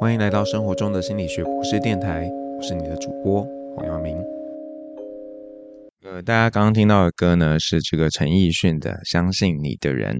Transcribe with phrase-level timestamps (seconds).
[0.00, 4.16] 欢迎来到生活中的心理学博士电台，我是你的主播黄耀明。
[6.04, 10.14] 呃，大家刚刚听到的歌呢，是这个陈奕迅的《相信你的人》。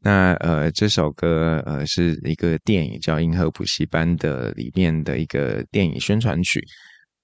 [0.00, 6.64] 那呃，这首歌呃是一个电影叫《银河补习班》的里面的一个电影宣传曲。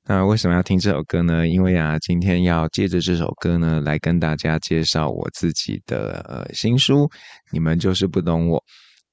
[0.09, 1.47] 那为什么要听这首歌呢？
[1.47, 7.09] 因为啊，今天要借着这首歌呢，来跟大家介绍我自己的呃新书。
[7.53, 8.61] 你们就是不懂我。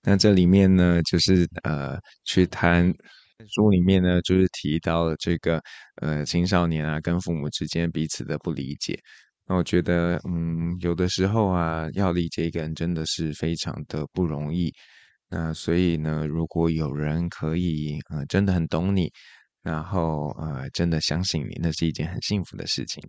[0.04, 2.94] 那这里面呢，就是呃，去谈
[3.56, 5.62] 书里面呢，就是提到了这个
[6.02, 9.00] 呃青少年啊，跟父母之间彼此的不理解。
[9.48, 14.74] 那我觉得，嗯，有的时候啊，要理解一个人真的是非常的不容易。
[15.30, 19.12] 那所以呢，如果有人可以呃真的很懂你，
[19.64, 23.02] 然后呃真的相信你，那是一件很幸福的事情。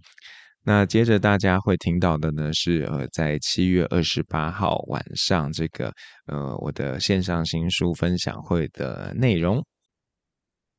[0.66, 5.92] 那接着大家会听到的呢是呃，在七月二十八号晚上这个
[6.26, 9.62] 呃我的线上新书分享会的内容。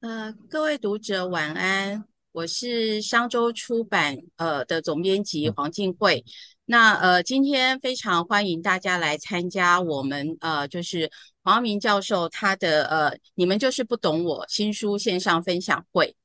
[0.01, 6.17] 呃，各位读者晚安，我是商周出版呃的总编辑黄静慧。
[6.17, 6.31] 嗯、
[6.65, 11.07] 那呃今天非常欢迎大家来参加我们呃就是
[11.43, 16.15] 黄耀明教授他的呃你们就是不懂我新书线上分享会。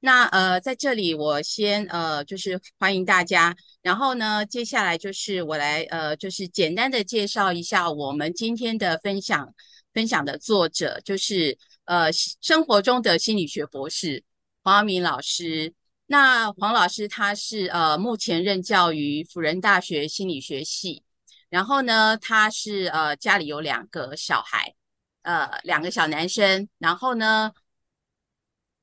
[0.00, 3.54] 那呃，在这里我先呃，就是欢迎大家。
[3.82, 9.54] 然后呢，接下来就是我来呃，就是简单的介绍一下我们今天的分享
[9.92, 14.24] 分享的作者，就是呃，生活中的心理学博士
[14.62, 15.74] 黄耀明老师。
[16.06, 21.02] 那黄老师他是呃，目前任教于辅仁大学心理学系。
[21.50, 24.74] 然后呢，他是呃，家里有两个小孩，
[25.22, 26.68] 呃，两个小男生。
[26.78, 27.52] 然后呢，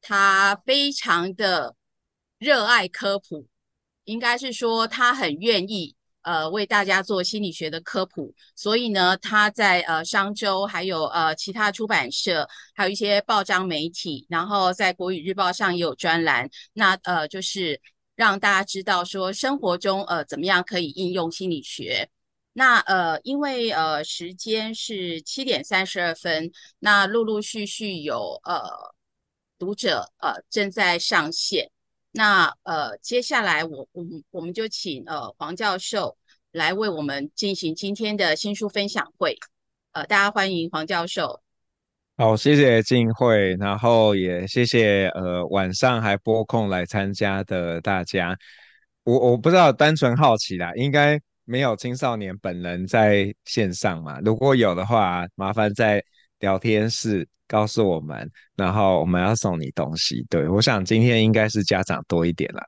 [0.02, 1.76] 他非常的
[2.38, 3.48] 热爱科普，
[4.06, 17.82] 应该是说他很愿意呃为大家做心理学的科普，所以呢，他在呃商周还有呃其他出版社，还有一些报章媒体，然后在国语日报上也有专栏，那呃就是
[18.16, 22.08] 让大家知道说生活中呃怎么样可以应用心理学。
[22.54, 28.96] 那呃因为呃时间是七点三十二分，那陆陆续续有呃。
[29.58, 31.70] 读者呃正在上线，
[32.12, 36.18] 那呃接下来我我们我们就请呃黄教授
[36.52, 39.38] 来为我们进行今天的新书分享会，
[39.92, 41.42] 呃大家欢迎黄教授。
[42.18, 48.36] 好，谢谢静慧，然后也谢谢呃晚上还拨空来参加的大家。
[49.04, 54.20] 我我不知道，单纯好奇啦，应该没有青少年本人在线上嘛？
[54.22, 56.04] 如果有的话，麻烦在
[56.40, 57.28] 聊天室。
[57.50, 60.22] 告诉我们，然后我们要送你东西。
[60.30, 62.62] 对，我想今天应该是家长多一点了。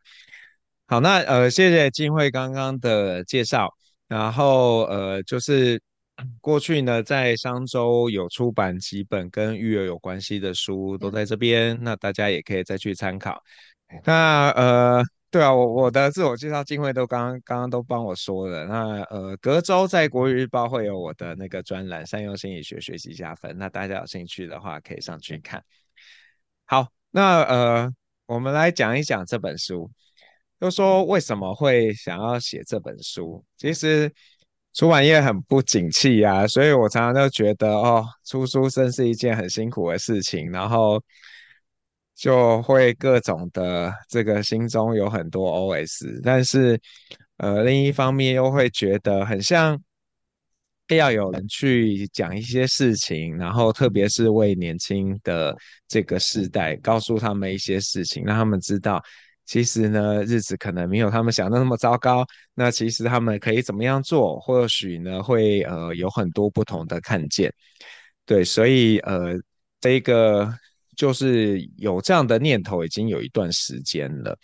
[0.87, 3.69] 好，那呃，谢谢金慧刚刚的介绍。
[4.07, 5.81] 然后呃，就是
[6.39, 11.77] 过去呢，在商周有出版几本跟育儿有关系的书，都在这边。
[11.81, 13.43] 那大家也可以再去参考。
[14.05, 15.03] 那呃。
[15.31, 18.65] 对啊，我我的自我介绍，金慧都刚刚刚都帮我说了。
[18.65, 23.55] 那呃，隔周在国语日报会有我的那个专栏，善用心理学学习加分。
[23.55, 25.63] 那大家有兴趣的话，可以上去看。
[26.65, 27.93] 好，那呃，
[28.25, 29.91] 我们来讲一讲这本书。
[30.59, 33.45] 就说为什么会想要写这本书？
[33.55, 34.11] 其实
[34.73, 40.49] 出版业很不景气啊，所以我常常都觉得哦，出书真是一件很辛苦的事情。
[40.49, 40.99] 然后。
[42.19, 46.77] 就会各种的这个心中有很多 OS，但是
[47.37, 49.81] 呃另一方面又会觉得很像
[50.89, 55.55] 要有人去讲一些事情，然后特别是为年轻的
[55.87, 59.01] 这个世代告诉他们一些事情，让他们知道
[59.45, 67.53] 其实呢日子可能没有他们想的那么糟糕，那其实他们可以怎么样做，或许呢会呃有很多不同的看见，
[68.25, 69.35] 对，所以呃
[69.79, 70.53] 这个。
[70.99, 74.37] 就是有这样的念头，已经有一段时间了。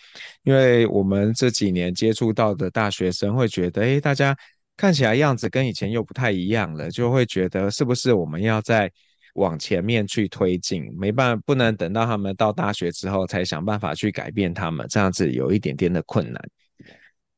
[0.44, 4.34] 因为我们这几年接触到的大学生会觉得，诶，大家
[4.78, 8.90] 看起来样子跟以前又不太一样了，就会觉得是不是我们要再
[9.34, 10.86] 往前面去推进？
[10.98, 16.42] 没办法，不能等到他们到大学之后才想办法去改变他们，这样子有一点点的困难。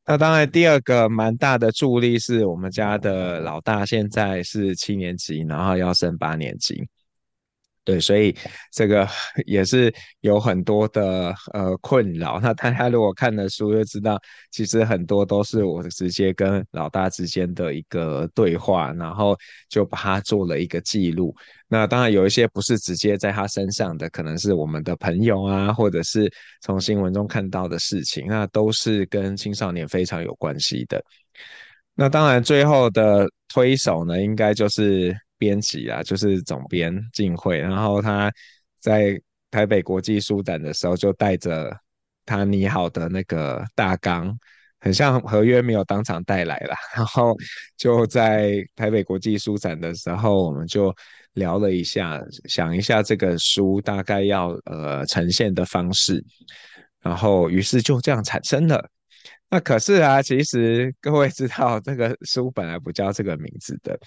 [0.06, 6.88] 那当然，第二个蛮大的助力是我们家的老大现在是七年级，然后要升八年级。
[7.88, 8.36] 对，所以
[8.70, 9.08] 这个
[9.46, 9.90] 也是
[10.20, 12.38] 有很多的呃困扰。
[12.38, 14.20] 那大家如果看了书就知道，
[14.50, 19.34] 其实很多都是我直接跟老大之间的一个对话，然后
[19.70, 21.34] 就把它做了一个记录。
[21.66, 26.30] 那当然有一些不是直接在他身上的，可能是我们的朋友啊，或者是
[26.60, 31.02] 从新闻中看到的事情，那都是跟青少年非常有关系的。
[31.94, 35.16] 那当然最后的推手呢，应该就是。
[35.38, 38.30] 编辑啊，就是总编静慧，然后他
[38.80, 39.18] 在
[39.50, 41.74] 台北国际书展的时候，就带着
[42.26, 44.36] 他拟好的那个大纲，
[44.80, 47.34] 很像合约没有当场带来啦， 然后
[47.76, 50.94] 就在台北国际书展的时候，我们就
[51.34, 56.22] 聊了一下，想一下这个书大概要呃呈现的方式，
[57.00, 58.88] 然后于是就这样产生了。
[59.50, 63.98] 那可是啊，其实各位知道，这个书本来不叫这个名字的。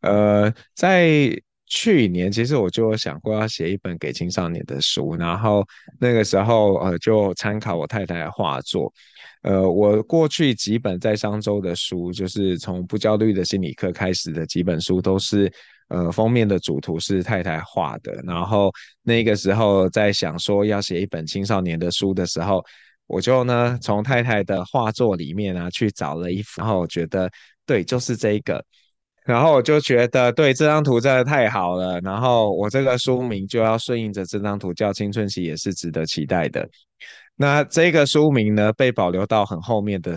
[0.00, 1.30] 呃，在
[1.66, 5.62] 去年，其实我就想过要写一本给青少年的书，然后
[6.00, 8.90] 那个时候呃，就参考我太太的画作。
[9.42, 15.52] 呃，我过去几本在商周的书，就是从不焦虑的心理课开始的几本书，都是
[15.88, 18.14] 呃封面的主图是太太画的。
[18.24, 18.72] 然后
[19.02, 22.64] 那个时候在想说要写一本青少年的书的时候。
[23.08, 27.28] 我就呢，从太太的画作里面啊去找了一幅，然后我觉得
[27.66, 28.64] 对，就是这一个，
[29.24, 36.62] 然后我就觉得对，这张图真的太好了，然后我这个书名就要顺应着这张图，叫《青春期也是值得期待的》。
[37.34, 40.14] 那这个书名呢，被保留到很后面的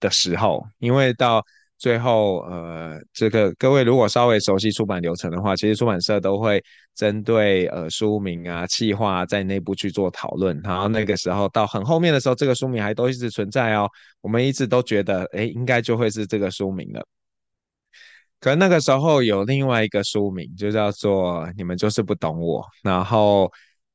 [0.00, 1.44] 的时候，因为到。
[1.78, 6.62] 最后，呃，这个各位如果稍微熟悉出版流程的话，其实出版社都会
[6.96, 10.60] 针对呃书名啊、企划啊，在内部去做讨论。
[10.64, 13.88] 然后那个时候到很后面的时候，这个书名还都一直存在哦。
[14.20, 17.06] 我们一直都觉得，诶，应该就会是这个书名了。
[18.40, 23.50] 可那个时候有另外一个书名，就叫做《你们就是不懂我》，然后，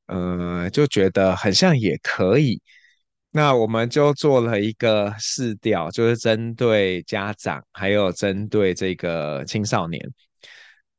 [0.06, 2.60] 呃，就觉得很像也可以。
[3.36, 10.00] 那我们就做了一个试调，就是针对家长，还有针对这个青少年，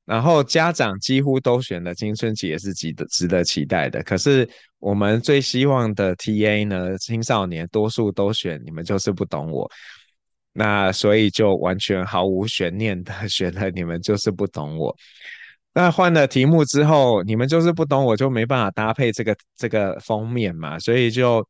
[0.04, 4.04] 然后家长几乎都选了青春期也是值得值得期待的。
[4.04, 4.46] 可是
[4.80, 9.72] 我们最希望的 TA 呢，青少年多数都选你们就是不懂我，
[10.52, 14.94] 那所以就完全毫无悬念的 选了你们就是不懂我。
[15.74, 21.42] 那换了题目之后，你们就是不懂我就没办法搭配这个这个封面嘛，所以就。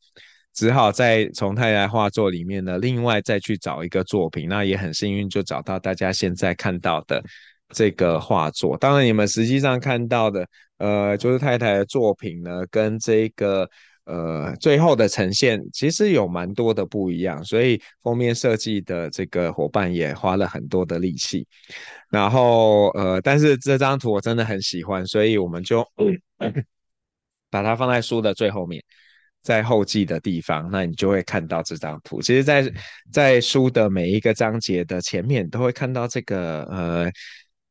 [0.56, 7.22] 只好再从太太画作里面呢，另外再去找一个作品，那也很幸运就找到大家现在看到的
[7.70, 8.78] 这个画作。
[8.78, 10.48] 当然，你们实际上看到的，
[10.78, 13.70] 呃，就是太太的作品呢，跟这个
[14.06, 17.44] 呃最后的呈现，其实有蛮多的不一样。
[17.44, 21.46] 所以封面设计的这个伙伴也花了很多的力气。
[22.10, 25.86] 然后呃，但是这张图我真的很喜欢，所以我们就
[27.50, 28.82] 把它放在书的最后面。
[29.46, 32.20] 在后记的地方，那你就会看到这张图。
[32.20, 32.74] 其实在，在
[33.12, 37.12] 在书的每一个章节的前面，都会看到这个呃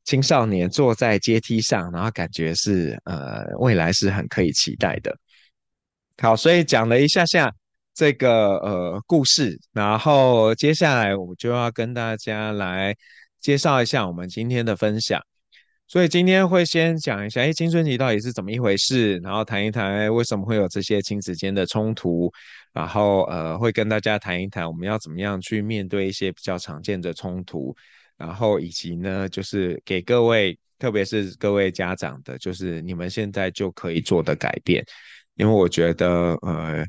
[0.05, 5.13] 青少年坐在阶梯上，然后感觉是呃未来是很可以期待的。
[6.23, 7.53] 好，所以讲了一下下
[7.93, 12.95] 这个呃故事，然后接下来我就要跟大家来
[13.41, 15.21] 介绍一下我们今天的分享。
[15.87, 22.33] 所以今天会先讲一下，哎，青春期到底是怎么一回事，然后谈一谈为什么会有这些亲子间的冲突，
[22.73, 27.77] 然后呃，会跟大家谈一谈我们要怎么样去面对一些比较常见的冲突，
[28.17, 34.83] 然后以及呢，就是给各位，特别是各位家长的，就是你们现在就可以做的改变，
[35.37, 36.83] 因为我觉得呃，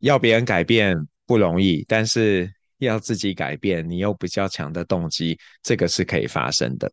[0.00, 0.94] 要别人改变
[1.26, 2.48] 不容易，但是
[2.78, 6.92] 要自己改变，你有比较强的动机，这个是可以发生的。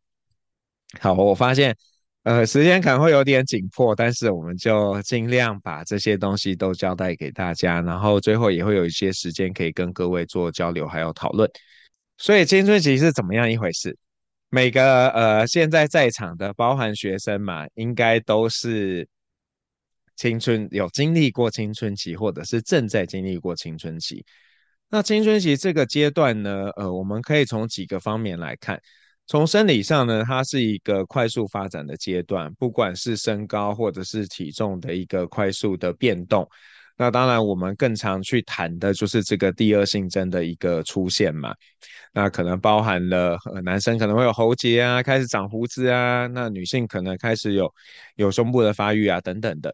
[1.00, 1.76] 好，我发现，
[2.24, 11.50] 呃，时间可能会有点紧迫，但是我们就尽量把这些东西都交代给大家，然后最后也会有一些时间可以跟各位做交流还有讨论。
[12.18, 13.98] 所以青春期是怎么样一回事？
[14.50, 19.08] 每个呃现在在场的，包含学生嘛，应该都是
[20.18, 24.24] 青春有经历过青春期，或者是正在经历过青春期。
[24.90, 28.80] 那青春期这个阶段呢，呃，我们可以从几个方面来看。
[29.32, 36.46] 从生理上呢，它是一个快速发展的阶段，不管是身高或者是体重的一个快速的变动。
[36.98, 41.56] 那当然，我们更常去谈的就是这个第二性征的一个出现嘛。
[42.12, 47.74] 那可能包含了，男生可能会有喉结啊，开始长胡子啊，那女性可能开始有
[48.18, 49.74] 有胸部的发育啊，等等的。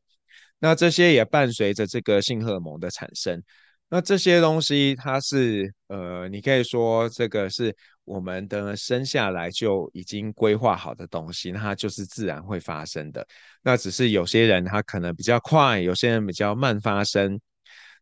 [0.60, 3.42] 那这些也伴随着这个性荷尔蒙的产生。
[3.90, 13.26] 那这些东西，它是呃，你可以说这个是我们的生下来就已经规划好的东西，那它就是自然会发生的。
[13.64, 17.40] 那只是有些人他可能比较快，有些人比较慢发生。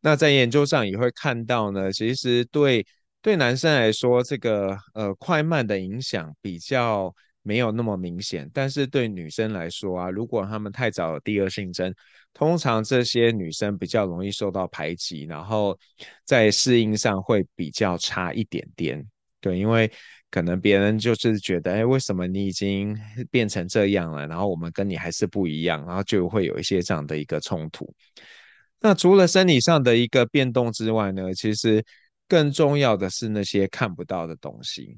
[0.01, 2.85] 那在研究上也会看到呢，其实对
[3.21, 7.13] 对男生来说，这个呃快慢的影响比较
[7.45, 11.93] 没有那么明显，但是对女生来说啊，如果他们太早有第二性征，
[12.33, 15.77] 通常这些女生比较容易受到排挤，然后
[16.23, 19.05] 在适应上会比较差一点点。
[19.39, 19.91] 对，因为
[20.31, 22.97] 可能别人就是觉得，哎，为什么你已经
[23.29, 27.93] 变成这样了，然后我们跟你还是不一样，然后就会有一些这样的一个冲突。
[28.79, 31.85] 那除了生理上的一个变动之外呢，其实
[32.27, 34.97] 更重要的是那些看不到的东西。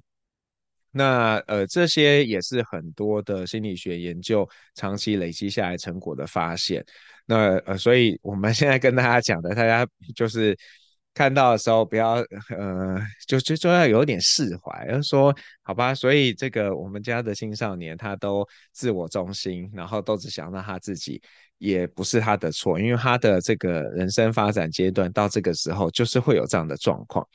[0.97, 6.83] 那呃，这些也是很多的心理学研究长期累积下来成果的发现。
[7.25, 10.57] 那呃，所以我们现在跟大家讲的，大家就是。
[11.13, 12.23] 看到的时候，不要
[12.55, 12.95] 呃，
[13.27, 15.91] 就就就要有点释怀，就是说好吧。
[15.95, 21.19] 所以这个我们家的青少年，他都自我中心，然后都只想到他自己，
[21.57, 27.27] 也不是他的错，因为他的这个人生发展阶段到这个时候，就是会有这样的状况，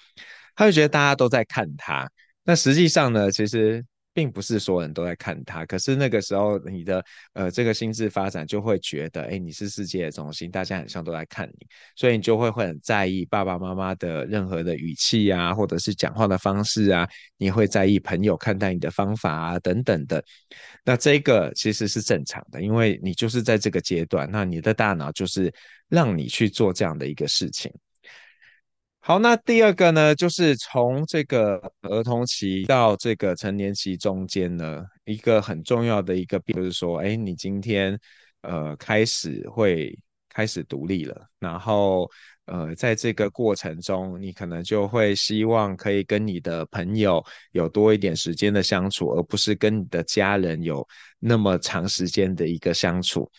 [0.55, 2.09] 他就觉得大家都在看他。
[2.45, 3.85] 那实际上呢，其实。
[4.15, 17.09] 并不是所有人都在看他，可是那个时候你的呃这个心智发展就会觉得，哎，你是世界的中心，大家很像都在看你，所以你就会会很在意爸爸妈妈的任何的语气啊，或者是讲话的方式啊，
[17.39, 20.23] 你会在意朋友看待你的方法啊等等的。
[20.85, 25.51] 那这个其实是正常的，因为你就是在这个阶段，那你的大脑就是
[25.89, 27.73] 让你去做这样的一个事情。
[29.05, 37.99] 好，那第二个呢，就是从这个儿童期到这个成年期中间呢，一个很重要的一个，就是说，哎，你今天
[38.43, 39.99] 呃开始会
[40.33, 42.11] 开始独立了，然后。
[42.47, 50.87] 呃，在这个过程中，你可能就会希望可以跟你的朋友有多一点时间的相处，而不是跟你的家人有
[51.21, 53.31] 那么长时间的一个相处。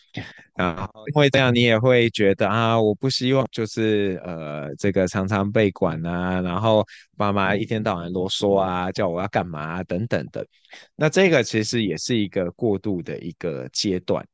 [0.55, 6.83] 然后，因为这样，你也会觉得啊，我不希望就是呃，这个常常被管啊，然后
[7.17, 10.47] 爸妈一天到晚啰嗦啊，叫我要干嘛啊，等等的。
[10.95, 14.25] 那这个其实也是一个过渡的一个阶段。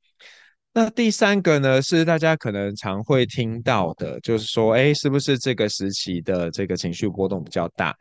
[0.71, 7.95] 那第三个呢，是大家可能常会听到的，就是说，哎，是不是这个时期的这个情绪波动比较大？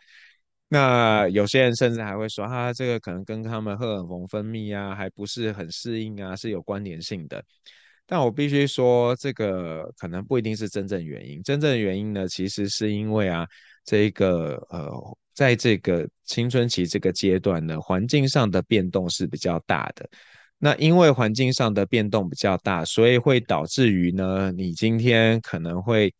[0.68, 7.42] 那有些人甚至还会说，啊，这个可能跟他们荷尔蒙分泌啊，还不是很适应啊，是有关联性的。
[8.06, 11.42] 但我必须说，这个可能不一定是真正原因。
[11.42, 13.46] 真正原因呢，其实是因为啊，
[13.84, 14.90] 这个呃，
[15.34, 20.08] 在这个青春期这个阶段呢，环境上的变动是比较大的。
[20.59, 26.12] 那因为环境上的变动比较大，所以会导致于呢，你今天可能会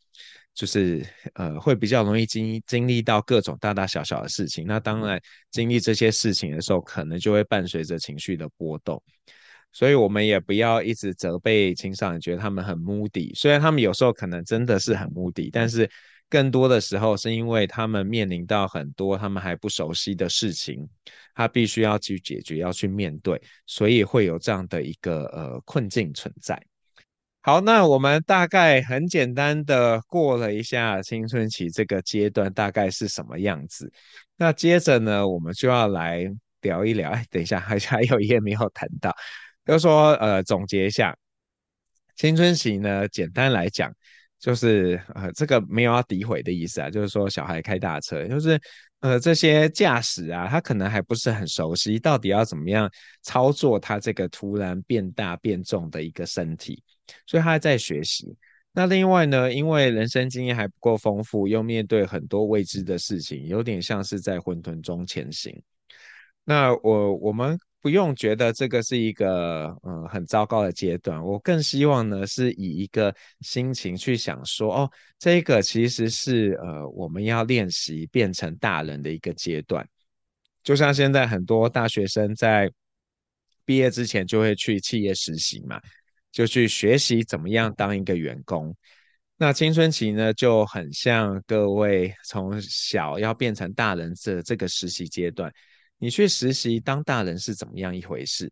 [0.54, 1.04] 就是
[1.35, 4.64] 呃，会比较容易经经历到各种大大小小的事情。
[4.66, 9.02] 那当然，经历这些事情的时候，可能就会伴随着情绪的波动。
[9.73, 13.35] 所以我们也不要一直责备青少年，觉得他们很 moody。
[13.38, 15.90] 虽然他们有时候可能真的是很目的但是。
[16.30, 20.88] 更多的时候是因为他们面临到很多他们还不熟悉的事情，
[21.35, 26.62] 他必须要去解决，要去面对，所以会有这样的一个呃困境存在。
[27.40, 33.90] 好，那我们大概很简单的过了一下青春期这个阶段大概是什么样子。
[34.37, 36.30] 那接着呢，我们就要来
[36.61, 37.11] 聊一聊。
[37.11, 39.16] 哎，等一下，还还有一页没有谈到，
[39.64, 41.16] 就说呃总结一下
[42.16, 43.94] 青春期呢，简单来讲。
[44.38, 48.61] 就是呃，这个没有要诋毁的意思啊，就是说小孩开大车，就是
[49.00, 52.90] 呃这些驾驶啊，他可能还不是很熟悉，到底要怎么样
[53.23, 56.83] 操作他这个突然变大变重的一个身体，
[57.26, 58.37] 所以他还在学习。
[58.73, 65.62] 那另外呢，因为人生经验还不够丰富，又面对很多未知的事情，有点像是在混沌中前行。
[66.45, 67.59] 那我我们。
[67.88, 79.88] 不用觉得这个是一个呃很糟糕的阶段，我更希望呢是以一个心情去想说，哦，这个其实是呃我们要练习变成大人的一个阶段。
[80.62, 82.71] 就像现在很多大学生在
[83.64, 85.80] 毕业之前就会去企业实习嘛，
[86.30, 88.76] 就去学习怎么样当一个员工。
[89.38, 95.50] 那青春期呢就很像各位从小要变成大人这这个实习阶段。
[95.98, 98.50] 你去实习当大人是怎么样一回事？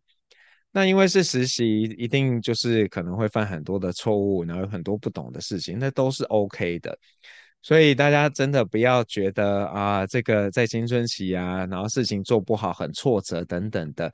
[0.71, 6.97] 那因为是实习，一定就是可能会犯很多的错误，然后有很多不懂的事情，那都是 OK 的。
[7.63, 14.11] 所以大家真的不要觉得啊，这个在青春期啊，然后事情做不好很挫折等等的，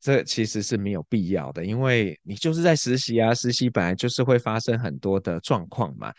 [0.00, 6.12] 这其实是没有必要的，因为你就是在实习啊，实习本来就是会发生很多的状况嘛。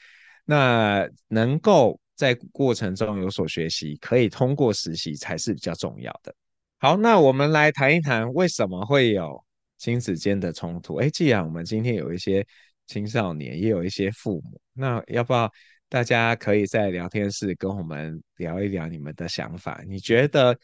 [0.46, 6.34] 那能够在过程中有所学习，可以通过实习才是比较重要的。
[6.80, 9.44] 好，那我们来谈一谈为什么会有
[9.80, 10.98] 亲子间的冲突。
[10.98, 12.46] 诶，既然我们今天有一些
[12.86, 15.52] 青少年，也有一些父母，那要不要
[15.90, 19.82] 大家可以在聊天室跟我们聊一聊你们的想法？
[19.88, 20.56] 你觉得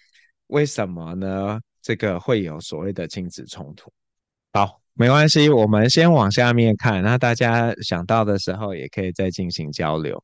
[0.47, 1.59] 为什么呢？
[1.81, 3.91] 这个会有所谓的亲子冲突？
[4.53, 7.01] 好，没关系，我们先往下面看。
[7.01, 10.23] 那大家想到的时候，也可以再进行交流。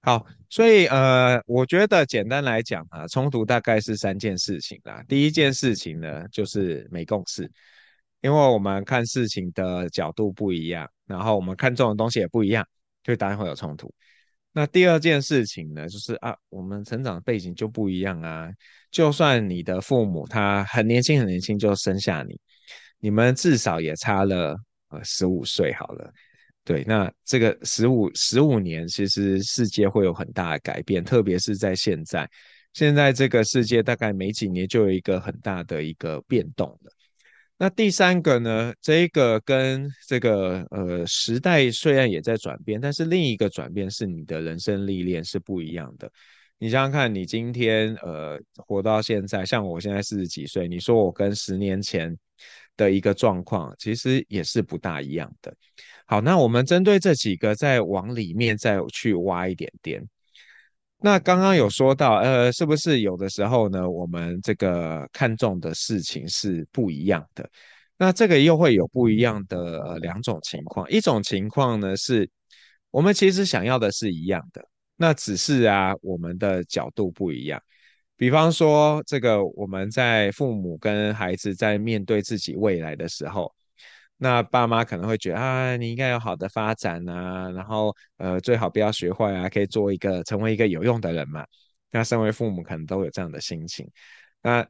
[0.00, 5.02] 好，所以呃，我觉得简单来讲啊，冲突大概是三件事情啦。
[5.08, 7.50] 第一件事情呢，就是没共识，
[8.20, 12.66] 因为我们看事情的角度不一样，然后我们看重的东西也不一样，
[13.02, 13.92] 就当然会有冲突。
[14.52, 18.48] 那第二件事情呢，就是啊，我们成长背景就不一样啊。
[18.90, 22.40] 就算你的父母他很年轻很年轻就生下你，
[22.98, 24.56] 你们至少也差了
[24.88, 26.10] 呃十五岁好了。
[26.68, 32.28] 对，那这个十五十五年，其实世界会有很大的改变，特别是在现在，
[32.74, 36.92] 现在这个世界大概每几年就有一个很大的一个变动了。
[37.56, 46.12] 那第三个呢，这一个跟这个呃时代虽然也在转变，但是另一个转变是你的人生历练是不一样的。
[46.58, 52.14] 你想想看，你今天呃活到现在，像我现在四十几岁，你说我跟十年前
[52.76, 55.50] 的一个状况，其实也是不大一样的。
[56.10, 60.02] 好，那我们针对这几个再往里面再去挖一点点。
[60.96, 67.46] 那刚刚有说到，呃，是不是有的时候呢，我们这个看重的事情是不一样的？
[67.98, 70.90] 那这个又会有不一样的，呃，两种情况。
[70.90, 72.26] 一种情况呢，是
[72.90, 77.62] 我们其实想要的是一样的，那只是啊，我们的角度不一样。
[78.16, 83.54] 比方说，这个我们在父母跟孩子在面对自己未来的时候。
[84.18, 91.46] 那爸妈可能会觉得啊，你应该有好的发展啊，然后呃，最好不要学坏啊，可以做一个成为一个有用的人嘛。
[91.90, 93.88] 那身为父母可能都有这样的心情。
[94.42, 94.66] 那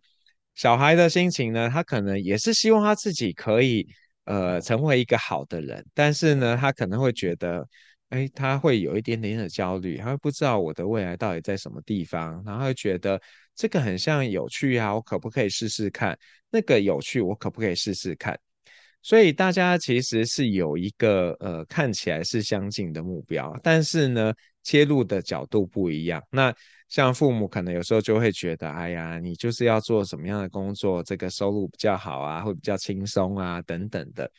[0.54, 3.86] 小孩的心情呢，他可能也是希望他自己可以
[4.24, 7.66] 呃成为一个好的人，但是呢，他可能会觉得，
[8.10, 13.20] 哎，他会有一点点的焦虑，他会不知道我的未来到底在什么地方，然后会觉得
[13.54, 16.18] 这个很像有趣啊，我可不可以试试看？
[16.50, 18.38] 那个有趣，我可不可以试试看？
[19.02, 26.22] 所以大家其实是有一个呃看起来是相近的目标，但是呢，切入的角度不一样。
[26.30, 26.54] 那
[26.88, 34.30] 像父母可能有时候就会觉得，哎呀，你就是要做什么样的工作，这个收入比较好啊，会比较轻松啊，等等的。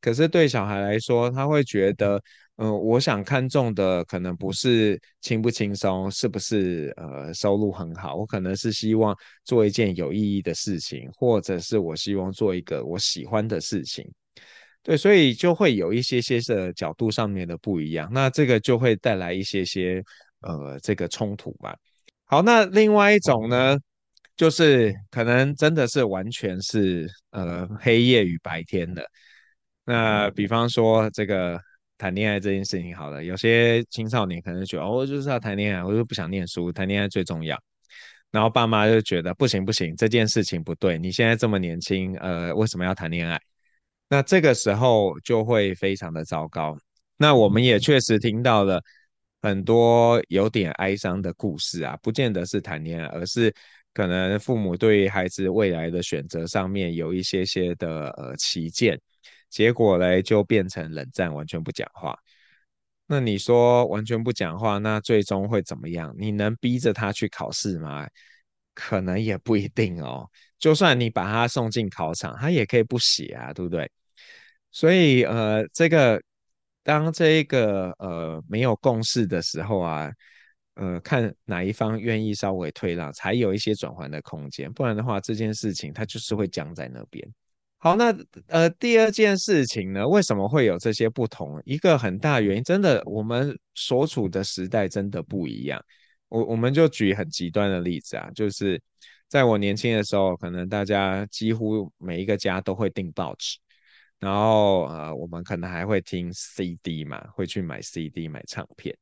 [0.00, 2.22] 可是对小孩来说，他会觉得。
[2.56, 9.12] 嗯、我想看重的可能不是轻不轻松，是不是呃收入很好，我可能是希望
[9.42, 14.08] 做一件有意义的事情，或者是我希望做一个我喜欢的事情。
[14.84, 20.00] 对，所以就会有一些些的角度上面的不一样，那这个就会带来一些些
[20.42, 21.76] 呃这个冲突吧。
[22.24, 23.76] 好，那另外一种呢，
[24.36, 29.04] 就是可能真的是完全是呃黑夜与白天的。
[29.84, 31.60] 那比方说这个。
[31.96, 37.58] 谈恋爱这件事情好了，有些青少年可能觉得，哦，我就是要谈恋爱，我就不想念书，谈恋爱最重要。
[38.30, 43.40] 然后爸妈就觉得不行不行，这件事情不对，你现在这么年轻，呃，为什么要谈恋爱？
[44.08, 46.76] 那这个时候就会非常的糟糕。
[47.16, 48.82] 那我们也确实听到了
[49.40, 53.54] 很多有点哀伤的故事啊，不见得是谈恋爱，而是
[53.92, 59.00] 可能父母对孩子未来的选择上面有一些些的呃歧见。
[59.54, 62.18] 结果嘞，就变成冷战，完全不讲话。
[63.06, 66.12] 那你说完全不讲话，那最终会怎么样？
[66.18, 68.04] 你能逼着他去考试吗？
[68.74, 70.28] 可能也不一定哦。
[70.58, 73.88] 就算你把他送进考场，他也可以不写啊，对不对？
[74.72, 76.20] 所以呃，这个
[76.82, 80.10] 当这个呃没有共识的时候啊，
[80.74, 84.72] 呃，看哪一方愿意稍微退让，才有一些转换的空间。
[84.72, 87.24] 不然的话，这件事情它就是会僵在那边。
[87.84, 88.16] 好，那
[88.46, 91.60] 呃，第二件事情呢，为什么会有这些不同？
[91.66, 95.78] 一个很大原因，真的，我们所处的时代真的不一样。
[96.28, 98.80] 我我们就举很极端的例子啊，就是
[99.28, 103.58] 在我年轻的时候，可能大家几乎每一个家都会订报纸，
[104.18, 108.96] 然后呃，我们可能还会听 CD 嘛，会去买 CD 买唱片。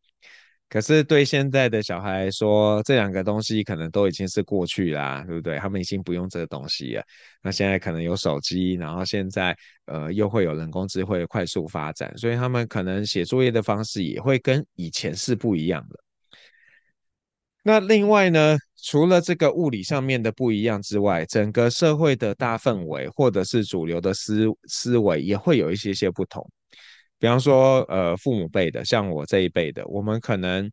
[0.72, 5.58] 可是对现在的小孩来说，这两个东西可能都已经是过去啦，对不对？
[5.58, 7.04] 他们已经不用这个东西了。
[7.42, 9.54] 那现在可能有手机，然后现在
[9.84, 16.00] 呃又会有人工智慧快速发展，所以他们可能写作业的方式也会跟以前是不一样的。
[17.62, 26.50] 那另外呢，除了这个物理上面的不一样之外，整个社会的大氛围或者是主流的思思维也会有一些些不同。
[27.22, 30.68] 比方说，呃，父母辈的，像我这一辈的，我们可能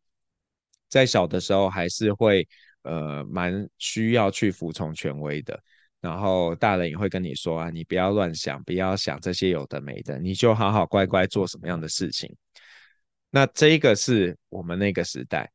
[0.88, 2.48] 在小的时候还是会，
[2.82, 5.62] 呃，蛮需要去服从权威的。
[6.02, 12.36] 然后大人也会跟你说啊，你不要乱想，不要想这些有的没的，你就好好乖乖做什么样的事情。
[13.30, 15.52] 那这个是我们那个时代。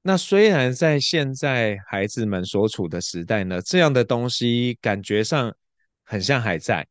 [0.00, 5.52] 那虽然在现在孩子们所处的时代呢，这样的东西感觉上
[6.04, 6.86] 很像还在。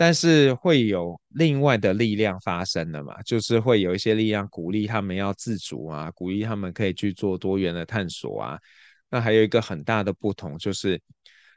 [0.00, 8.58] 但是会有另外的力量发生的嘛，就是会有一些力量鼓励他们要自主啊，鼓励他们可以去做多元的探索啊。
[9.10, 10.98] 那还有一个很大的不同就是，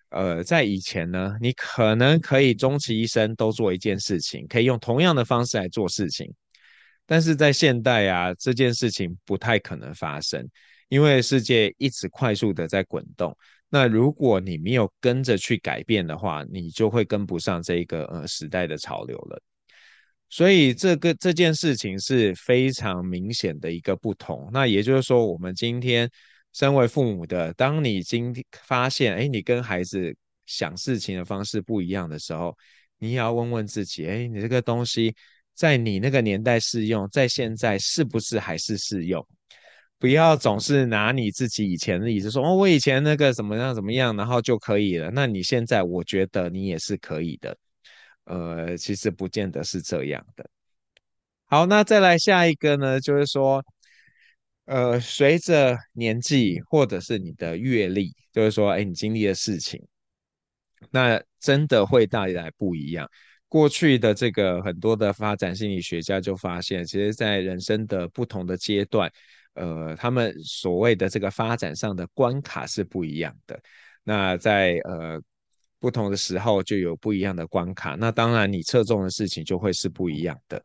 [0.10, 6.30] 呃，在以前呢，你可能可以终其一生都做一件事情，可以用同样的方式来做事情，
[7.06, 10.46] 但是在现代啊，这件事情不太可能发生，
[10.90, 13.34] 因为世界一直快速的在滚动。
[13.74, 19.42] 那如果你没有跟着去改变的话，你就会跟不上这个呃时代的潮流了。
[20.30, 24.48] 所以这个这件事情是非常明显的一个不同。
[24.54, 26.08] 那也就是说，我们今天
[26.54, 32.56] 身为父母的，当你今天发现，哎，你跟孩子想事情的方式不一样的时候，
[33.00, 35.16] 你也要问问自己，哎，你这个东西
[35.56, 39.28] 在你那个年代适用，在现在是不是还是适用？
[40.00, 45.10] 不要总是拿你自己以前的例子说哦，我以前那个怎么样怎么样，然后就可以了。
[45.12, 47.58] 那你现在，我觉得你也是可以的。
[48.26, 50.50] 呃，其实不见得是这样的。
[51.46, 53.64] 好，那再来下一个呢，就是说，
[54.66, 59.82] 呃，随着年纪或者是你的阅历，就是说，哎，你经历的事情，
[60.92, 63.10] 那真的会带来不一样。
[63.48, 69.12] 过去的这个很多的发展心理学家就发现，其实，在人生的不同的阶段。
[69.56, 73.60] 呃，他们所谓的这个发展上的关卡是不一样的。
[74.04, 75.22] 那在呃
[75.80, 77.96] 不同的时候就有不一样的关卡。
[77.96, 80.64] 那当然，你侧重的事情就会是不一样的。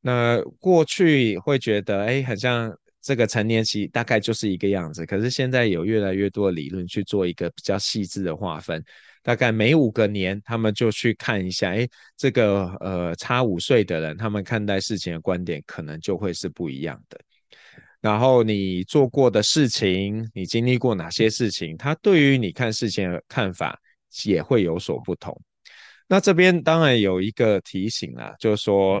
[0.00, 2.72] 那过去会觉得，哎，很像
[3.02, 5.04] 这个成年期大概就是一个样子。
[5.04, 8.82] 可是现在有越来越多的理论去做一个比较细致的划分。
[9.22, 17.20] 大概每五个年，他们就去看一下，哎，这个呃差五岁的人，他们看待事情的观点可能就会是不一样的。
[18.00, 23.78] 然后你做过的事情，你经历过哪些事情，它对于你看事情的看法
[24.24, 25.38] 也会有所不同。
[26.08, 29.00] 那这边当然有一个提醒啦，就是说，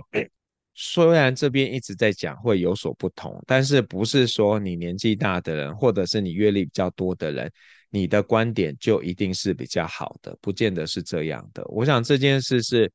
[0.74, 7.50] 虽然这边一直在讲会有所不同，但是不是说你年纪大的人，或者是你阅历比较多的人，
[7.88, 11.64] 你的观点就一定是比较好的，不见得是这样的。
[11.68, 12.92] 我想这件事是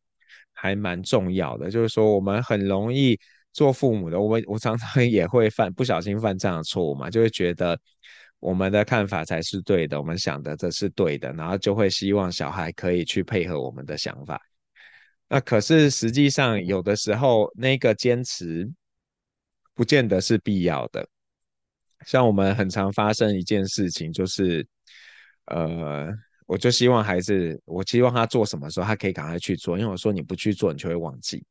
[0.53, 3.19] 还蛮重要的，就是说我们很容易。
[3.55, 7.79] 做父母的，我们我常常 也会犯不小心犯这样的错误嘛，就会觉得
[8.39, 14.39] 我们的看法才是对的，我们想的这是对的，然后就会希望小孩可以去配合我们的想法。
[15.29, 18.69] 那可是实际上有的时候那个坚持
[19.73, 21.07] 不见得是必要的。
[22.05, 24.67] 像我们很常发生一件事情，就是
[25.45, 26.13] 呃，
[26.45, 31.43] 我就希望孩子，我希望他做什么时候他可以赶快去做，因为我说你不去做，你就会忘记。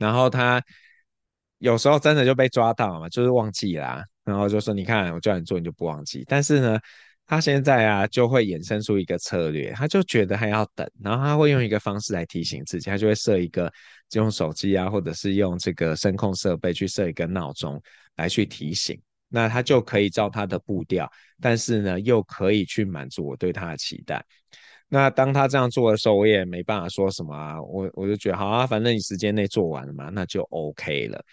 [0.00, 0.60] 然后他
[1.58, 6.78] 有时候真的就被抓到嘛，就是忘记啦、然后就说：“你看，我叫你做，你就不忘记。”但是呢，
[7.26, 13.70] 他现在啊，就会衍生出一个策略，他就觉得他要等，然后他会用一个方式来提醒自己，他就会设一个，
[14.08, 17.80] 就用手机啊，或者是用这个声控设备去设一个闹钟
[18.16, 19.00] 来去提醒。
[19.28, 21.08] 那他就可以照他的步调，
[21.40, 24.24] 但是呢，又可以去满足我对他的期待。
[24.92, 31.24] 那当他这样做的时候，我也没办法说什么啊，我我就觉得好啊，反正你时间内做完了嘛，那就 OK 了。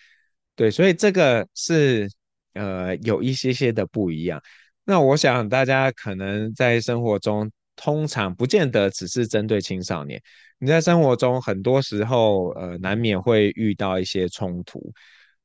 [0.56, 2.08] 对，所以这个是
[2.54, 4.40] 呃有一些些的不一样。
[4.86, 10.22] 那我想大家可能在生活中，通常不见得只是针对青少年，
[10.60, 14.94] 你在生活中很多时候呃难免会遇到一些冲突。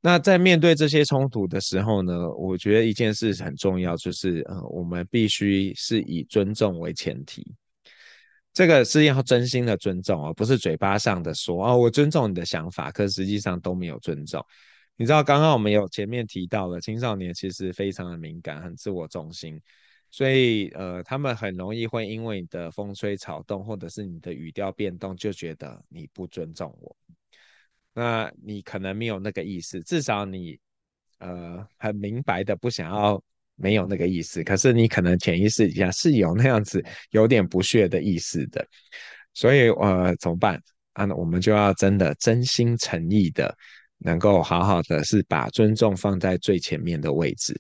[0.03, 7.47] 那在面对这些冲突的时候呢，我觉得一件事很重要，就是呃我们必须是以尊重为前提。
[8.53, 14.45] 这个是要真心的尊重而不是嘴巴上的说哦，我尊重你的想法，可实际上都没有尊重。
[14.97, 19.59] 你知道，刚刚我们有前面提到了青少年其实非常的敏感，很自我中心，
[20.11, 26.95] 所以呃，他们很容易会因为你的风吹草动或者是你的语调变动，就觉得你不尊重我。
[27.95, 30.59] 那你可能没有那个意思，至少你
[31.19, 33.23] 呃很明白的不想要。
[33.57, 38.67] 没有那个意思，可是你可能潜意识底下是有那样子有点不屑的意思的，
[39.35, 40.61] 所以呃怎么办
[40.95, 41.07] 啊？
[41.15, 43.55] 我们就要真的真心诚意的，
[43.99, 47.55] 能够好好的是把尊重放在最前面的位置。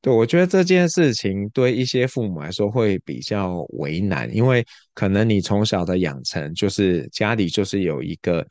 [0.00, 4.64] 对，我觉得这件事情对一些父母来说会比较为难，因为
[4.94, 8.46] 可能你从小的养成就是家里就是有一个。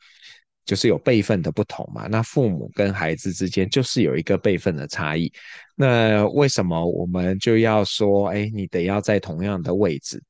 [0.64, 5.32] 就是有辈分的不同嘛，那父母跟孩子之间就是有一个辈分的差异。
[5.74, 10.22] 那为什么我们就要说，哎，你得要在同样的位置？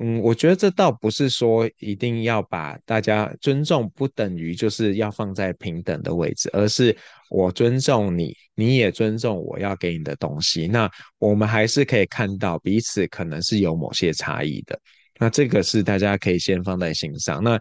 [0.00, 6.96] 嗯，我觉得这倒不是说一定要把大家尊重不等于就是要放在平等的位置，而是
[7.30, 10.68] 我尊重你，你也尊重我要给你的东西。
[10.68, 10.88] 那
[11.18, 14.78] 我们还是可以看到彼此可能是有某些差异的。
[15.18, 17.42] 那这个是大家可以先放在心上。
[17.42, 17.58] 那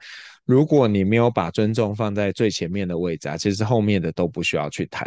[0.48, 5.06] 如果你没有把尊重放在最前面的位置啊，其实后面的都不需要去谈。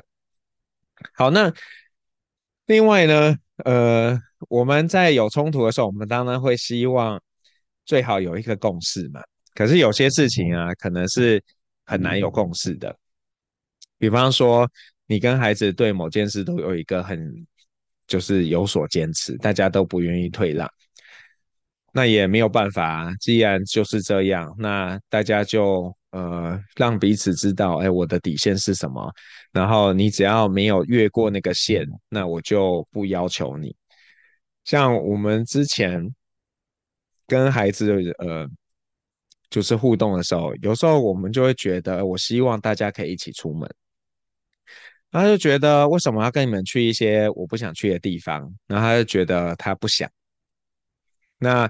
[1.15, 1.51] 好，那
[2.67, 7.19] 另外呢，呃，我们在有冲突的时候，我们当然会希望
[7.87, 9.23] 最好有一个共识嘛。
[9.55, 11.43] 可是有些事情啊，可能是
[11.87, 12.95] 很难有共识的。
[13.97, 14.71] 比方说，
[15.07, 17.47] 你跟孩子对某件事都有一个很，
[18.07, 20.71] 就是有所坚持，大家都不愿意退让。
[21.93, 29.13] 那也没有办法，既然就是这样，那大家就呃让彼此知道，哎，我的底线是什么。
[29.53, 33.75] 然后你只要没有越过那个线，那我就不要求你。
[34.65, 36.15] 像我们之前
[37.27, 38.47] 跟孩子呃
[39.49, 43.69] 就是互动的时候，有时候我们就会觉得，我希望大家可以一起出门，
[45.11, 48.55] 他就觉得为什么要跟你们去一些我不想去的地方？
[48.69, 50.09] 然后他就觉得他不想。
[51.41, 51.69] 那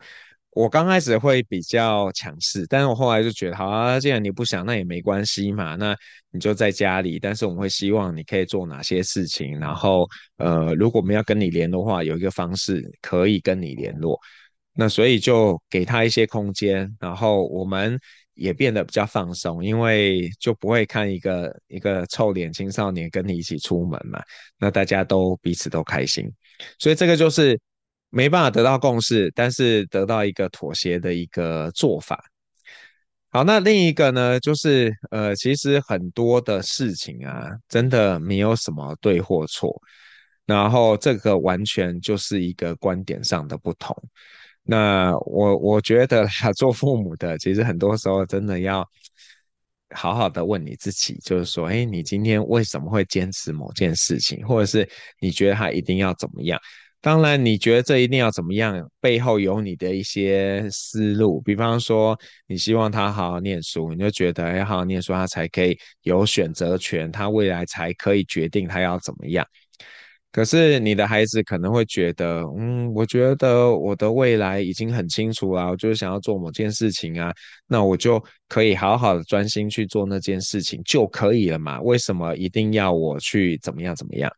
[0.52, 5.96] 我刚开始会比较强势，但是我后来就觉得，好啊，既然你不想，那也没关系嘛，那
[6.32, 7.20] 你就在家里。
[7.20, 14.18] 但是我们会希望你可以做哪些事情，然后呃，如果我们要跟你联络的话，有一个方式可以跟你联络。
[14.74, 17.96] 那所以就给他一些空间，然后我们
[18.34, 24.20] 也变得比较放松，因为就不会看一个一个臭脸青少年跟你一起出门嘛，
[24.58, 26.28] 那大家都彼此都开心，
[26.80, 27.56] 所以这个就是。
[28.10, 32.22] 没办法得到共识，但是得到一个妥协的一个做法。
[33.32, 39.80] 好，那另一个呢，就是呃，其实很多的事情啊，真的没有什么对或错，
[40.44, 43.96] 然后这个完全就是一个观点上的不同。
[44.64, 48.84] 那我我觉得做父母的，其实很多时候真的要
[49.94, 54.88] 好好的问你自己，就是说，哎，你今天为什么会坚持某件事情，或者是
[55.20, 56.60] 你觉得他一定要怎么样？
[57.02, 58.86] 当然，你觉得这一定要怎么样？
[59.00, 69.46] 背后有你的一些思路，比方说，你希望他好好念书，你就觉得，哎，好好念书，他才可以有选择权，他未来才可以决定他要怎么样。
[70.30, 77.32] 可是你的孩子可能会觉得，嗯，我觉得我的未来已经很清楚了，我就是想要做某件事情啊，
[77.66, 81.80] 那我就可以好好的专心去做那件事情就可以了嘛？
[81.80, 84.30] 为什么一定要我去怎么样怎么样？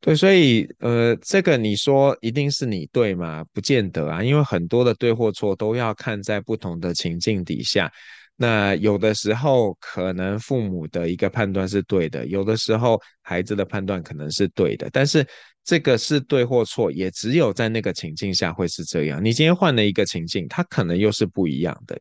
[0.00, 3.44] 对，所以呃，这个你说一定是你对吗？
[3.52, 7.90] 不见得啊，因为很多的对或错都要看在不同的情境底下。
[8.36, 14.88] 那有的时候可能父母的一个判断是对的，有的时候孩子的判断可能是对的。
[14.92, 15.26] 但是
[15.64, 19.22] 这个是对或错，也只有在那个情境下会是这样。
[19.22, 21.98] 你今天换了一个情境，它可能又是不一样的。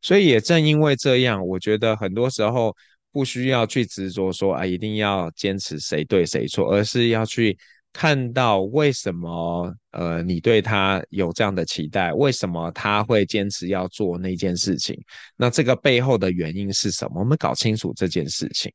[0.00, 2.74] 所以也正因为这样，我觉得很多时候。
[3.10, 7.56] 不需要去执着说啊，一定要坚持谁对谁错，而是要去
[7.92, 14.94] 看到为什么呃你对他有这样的期待，为什么他会坚持要做那件事情？
[15.36, 17.20] 那这个背后的原因是什么？
[17.20, 18.72] 我们搞清楚这件事情。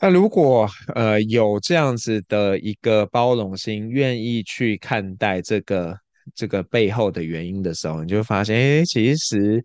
[0.00, 5.96] 那如果呃有这样子的一个包容心，愿意去看待这个
[6.34, 9.64] 这个背后的原因的时候，你就会发现，哎，其实。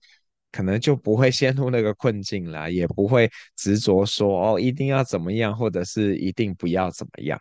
[0.52, 7.40] 可能就不会陷入那个困境了，也不会执着说哦，一定要怎么样，或者是一定不要怎么样。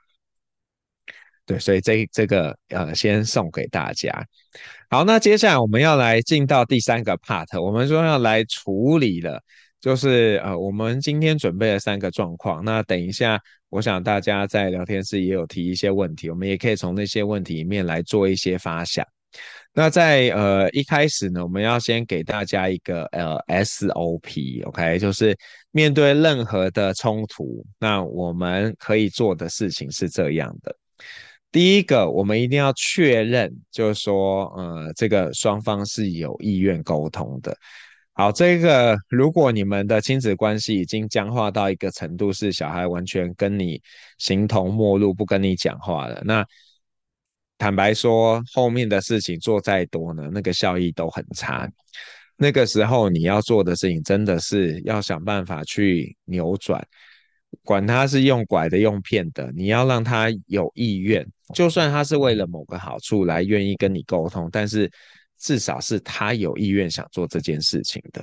[1.47, 4.13] 对，所以这这个呃，先送给大家。
[4.91, 9.41] 好，那接下来我们要来进到第三个 part，我们说要来处理的，
[9.81, 12.65] 就是呃，我们今天准备了三个状况。
[12.65, 19.07] 那等一下，我想大家在聊天室也有提一些问题，我们也可以从那些问题里面来做一些发想。
[19.73, 25.37] 那在呃一开始呢，我们要先给大家一个呃 SOP，OK，就是
[25.71, 30.75] 面对任何的冲突，那我们可以做的事情是这样的。
[31.53, 37.55] 第一个，我们一定要确认，就是说，呃，这个双方是有意愿沟通的。
[38.15, 43.79] 好，这个如果你们的亲子关系已经僵化到一个程度，是小孩完全跟你
[44.17, 46.43] 形同陌路，不跟你讲话了，那。
[47.59, 51.71] 坦白说，后面的事情做再多呢，那个效益都很差。
[52.37, 56.87] 那个时候你要做的事情，真的是要想办法去扭转，
[57.65, 61.27] 管他是用拐的、用骗的，你要让他有意愿。
[61.55, 64.91] 就算他是为了某个好处来愿意跟你沟通，但是
[65.39, 68.23] 至少是他有意愿想做这件事情的。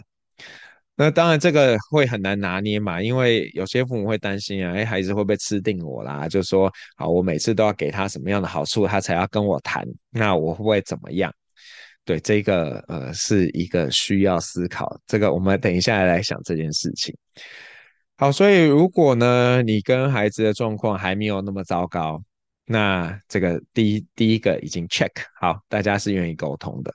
[0.96, 6.28] 那当然，这个会很难拿捏嘛，因为有些父母会担心啊，哎，孩子会不会吃定我啦？
[6.28, 11.34] 就说，好，我每次都要给他什么样的好处，他才要跟我谈，那我会不会怎么样？
[12.06, 17.16] 对，这个呃，是一个需要思考，这个我们等一下来想这件事情。
[18.18, 22.22] 好，所以如果呢，你跟孩子的状况还没有那么糟糕，
[22.66, 25.10] 那这个第一第一个已经 check
[25.42, 26.94] 好，大家是愿意沟通的。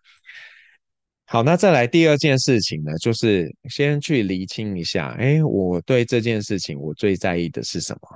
[1.30, 8.08] 好，那再来第二件事情呢，就是先去厘清一下，哎，我对这件事情我最在意的是什么？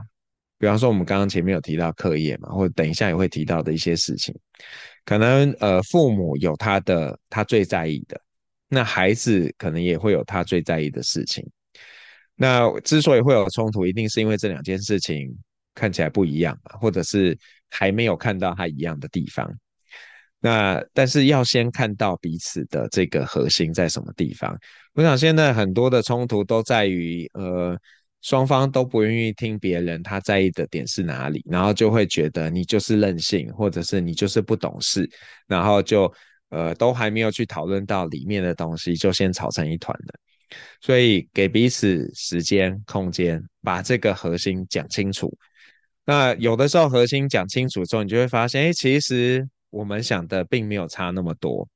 [0.59, 4.35] 比方说，我们刚刚前面有提到课业嘛，或者等一下也会提到的一些事情，
[5.05, 8.19] 可能呃父母有他的他最在意的，
[8.67, 11.47] 那孩子可能也会有他最在意的事情。
[12.35, 15.31] 那之所以会有冲突，一定是因为这两件事情
[15.75, 19.47] 看起来不一样嘛，或者是还没有看到他一样的地方。
[20.45, 24.59] 那但是要先看到彼此的这个核心在什么地方。
[24.93, 27.79] 我想现在很多的冲突都在于，呃，
[28.23, 35.09] 双方都不愿意听别人他在意的点是哪里，然后就会觉得你就是任性，或者是你就是不懂事，
[35.47, 36.13] 然后就
[36.49, 40.59] 呃都还没有去讨论到里面的东西，就先吵成一团了。
[40.81, 45.33] 所以给彼此时间空间，把这个核心讲清楚。
[46.05, 49.49] 那有的时候核心讲清楚之后，你就会发现，哎，其实。
[49.73, 51.67] 我们想的并没有差那么多，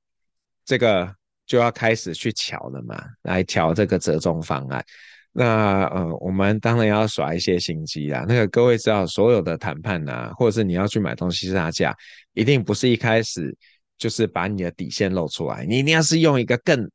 [0.66, 1.10] 这个
[1.46, 4.84] 就要开始去乔了嘛，来调这个折中方案。
[5.32, 8.24] 那呃，我们当然要耍一些心机啦。
[8.28, 11.96] 那个各位知道，所有的谈判啊，或者是你要去买东西杀价，
[12.34, 13.56] 一定不是一开始
[13.96, 16.90] 就是把你的底线露出来，你一定要是用一个更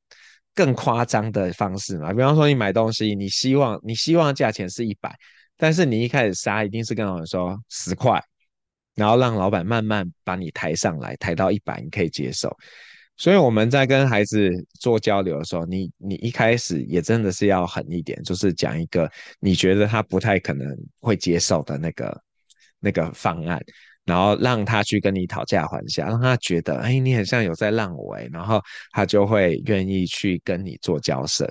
[0.53, 2.13] 更夸张的方式嘛。
[2.13, 5.15] 比方说，你买东西，你希望你希望价钱是一百，
[5.57, 8.23] 但是你一开始杀一定是跟老板说十块。
[8.95, 12.56] 然后让老板慢慢把你抬上来，抬到一百，你可以接受。
[13.17, 14.49] 所以我们在跟孩子
[14.80, 19.08] 做交流的时候，你你一开始也真的是要狠一点，就是讲一个
[19.39, 20.67] 你觉得他不太可能
[20.99, 22.21] 会接受的那个
[22.80, 23.62] 那个方案，
[24.06, 28.60] 然后让他去跟你讨价还价，让他觉得哎，你很像有在让我哎，然后
[28.91, 31.47] 他就会愿意去跟你做交涉。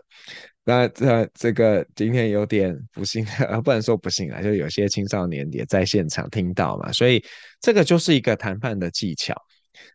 [0.64, 7.23] 那这这个今天有点不幸， 呃，不能说不幸啊，就有些青少年也在现场听到嘛，所以
[7.61, 9.35] 这个就是一个谈判的技巧。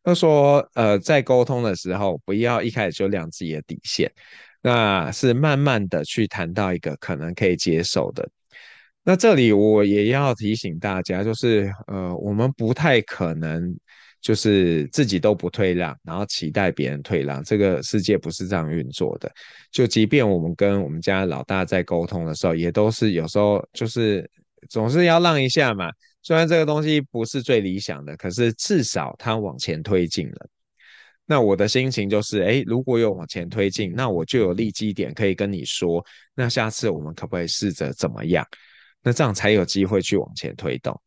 [0.04, 4.12] 他说，呃，在沟通的时候，不要一开始就亮自己的底线，
[4.62, 8.28] 那是慢慢的去谈到一个可能可以接受的。
[9.04, 13.78] 那这里我也要提醒大家，就是呃，我们不太可能。
[14.26, 19.32] 就是自己都不退让，然后期待别人退让，这个世界不是这样运作的。
[19.72, 24.28] 就即便我们跟我们家老大在沟通的时候，也都是有时候就是
[24.68, 25.92] 总是要让一下嘛。
[26.24, 30.50] 虽然这个东西不是最理想的，可是至少他往前推进了。
[31.28, 36.04] 那我的心情就是，诶，如果有往前推进，那我就有利基点可以跟你说。
[36.34, 38.44] 那下次我们可不可以试着怎么样？
[39.06, 41.00] 那这样才有机会去往前推动，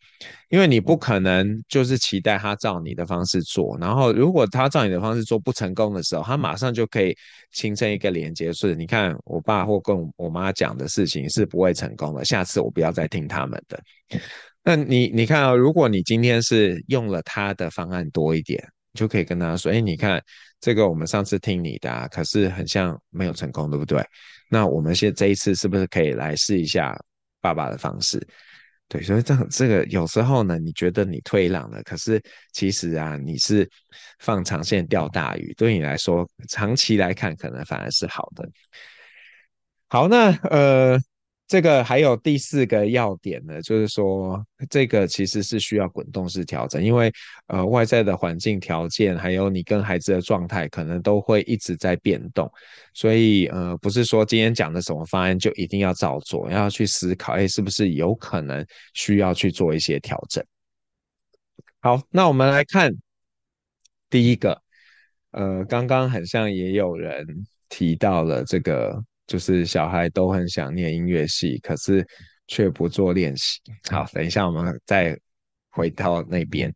[0.51, 7.13] 因为你不可能就是期待他照你的方式做，然后如果他照你的方式做不成功的时候，他马上就可以
[7.51, 13.83] 形成一个连接，是你看我爸或跟我妈讲的事情是不会成功的，下次我不要再听他们的。
[14.63, 20.23] 那你你看啊，如果你今天是用了他的方案多一点，你就可以跟他说，哎，你看
[20.61, 24.01] 这个我们上次听你的啊，可是很像没有成功，对不对？
[24.49, 26.97] 那我们现这一次是不是可以来试一下？
[27.41, 28.27] 爸爸的方式，
[28.89, 32.23] 对，所以这这个有时候呢，你觉得你退让了，可是
[32.53, 33.69] 其实啊，你是
[34.19, 38.49] 放长线钓大鱼，对你来说，长期来看可能反而是好的。
[39.89, 40.99] 好，那呃。
[41.49, 47.11] 这个还有第四个要点呢，就是说这个其实是需要滚动式调整，因为
[47.47, 52.53] 呃外在的环境条件，还有你跟孩子的状态，可能都会一直在变动，
[52.93, 60.45] 所以呃不是说今天讲的什么方案就一定要照做，要去思考，哎，是不是有可能需要去做一些调整？
[61.81, 62.93] 好，那我们来看
[64.11, 64.61] 第一个，
[65.31, 67.27] 呃，刚刚很像也有人
[67.71, 69.03] 提到了这个。
[69.29, 72.05] 就是小孩都很想念音乐系，可是
[72.49, 73.61] 却不做练习。
[73.89, 75.17] 好，等一下我们再
[75.71, 76.75] 回到那边。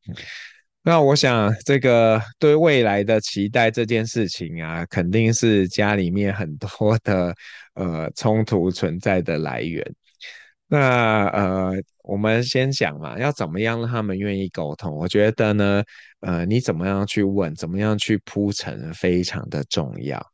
[0.84, 7.34] 那我想，这个对未来的期待这件事情啊，肯定是家里面很多的
[7.74, 9.84] 呃冲突存在的来源。
[10.66, 14.92] 那呃，我们先讲嘛，要怎么样让他们愿意沟通？
[14.92, 15.84] 我觉得呢，
[16.20, 20.31] 呃，你怎么样去问，怎么样去铺陈，非常的重要。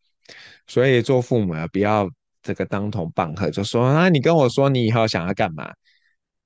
[0.69, 2.09] 所以做父母啊，不要
[2.43, 5.73] 这个当头棒喝，就说啊，你跟我说你以后想要干嘛？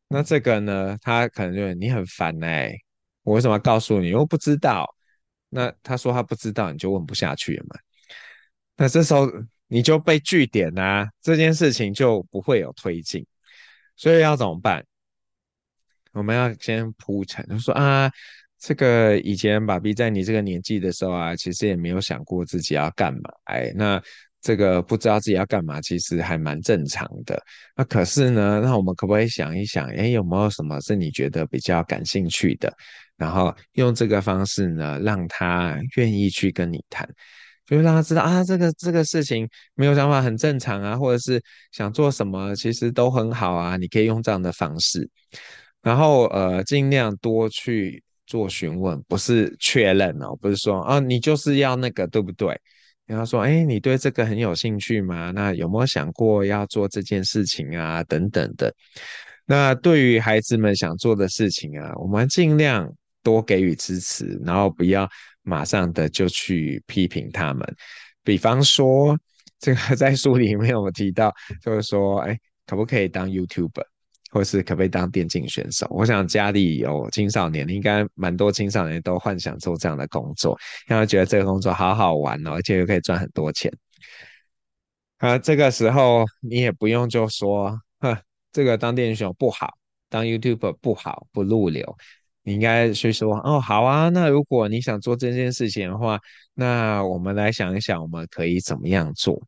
[0.09, 2.79] 那这个呢，他可能就你很烦哎、欸，
[3.25, 4.09] 我为什么要告诉你？
[4.09, 4.89] 又不知道。
[5.49, 7.77] 那他说他不知道，你就问不下去了嘛。
[8.77, 9.31] 那这时候
[9.67, 13.27] 你就被据点啊，这件事情就不会有推进。
[13.97, 14.85] 所以要怎么办？
[16.13, 18.11] 我们要先铺陈，就说啊。
[18.63, 24.01] 这个以前爸比在你这个年纪的时候啊，其实也没有想过自己要干嘛，哎，那
[24.41, 27.43] 这个不知道自己要干嘛，其实还蛮正常的。
[27.77, 32.73] 那可是呢，那我们可不可以想一想，哎，有没有什么是你觉得比较感兴趣的？
[33.17, 37.09] 然后用这个方式呢，让他愿意去跟你谈。
[37.67, 41.43] 就让他知道啊，这个这个事情没有想法很正常啊，或者是
[41.73, 45.09] 想做什么其实都很好啊，你可以用这样的方式，
[45.83, 48.03] 然后呃尽量多去
[48.33, 52.59] 做询问，不是确认哦，不是说啊你就是要那个对不对？
[53.05, 55.31] 然后说哎你对这个很有兴趣吗？
[55.33, 58.03] 那有没有想过要做这件事情啊？
[58.05, 58.75] 等等的。
[59.45, 62.91] 那对于孩子们想做的事情啊，我们尽量
[63.23, 65.07] 多给予支持，然后不要
[65.43, 67.77] 马上的就去批评他们。
[68.25, 69.15] 比方说，
[69.59, 71.31] 这个 在书里面有提到，
[71.61, 73.85] 就是说，哎，可不可以当 YouTuber，
[74.33, 75.87] 或是可不可以当电竞选手？
[75.91, 80.59] 我想家里有青少年，应该蛮多青少年都幻想做这样的工作，
[80.89, 83.71] 因为觉得这个工作好好玩哦，而且又可以赚很多钱。
[85.19, 88.17] 啊，这个时候你也不用就说，哼。
[88.55, 89.71] 这个当电竞选手不好，
[90.11, 91.97] 当 YouTuber 不好，不入流。
[92.43, 94.11] 你应该去说哦，好啊。
[94.11, 96.21] 那如果你想做这件事情的话，
[96.53, 99.43] 那我们来想一想，我们可以怎么样做？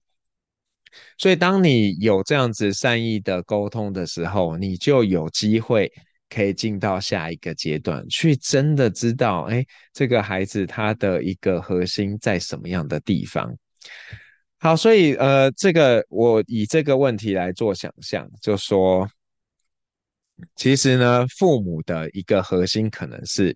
[1.19, 5.93] 所以，当你有这样子善意的沟通的时候，你就有机会
[6.29, 13.55] 可以进到下一个阶段，去真的知道，哎，这个孩子他的一个核心在什么样的地方。
[14.59, 19.07] 好，所以呃，这个我以这个问题来做想象，就说，
[20.57, 23.55] 其实呢，父母的一个核心可能是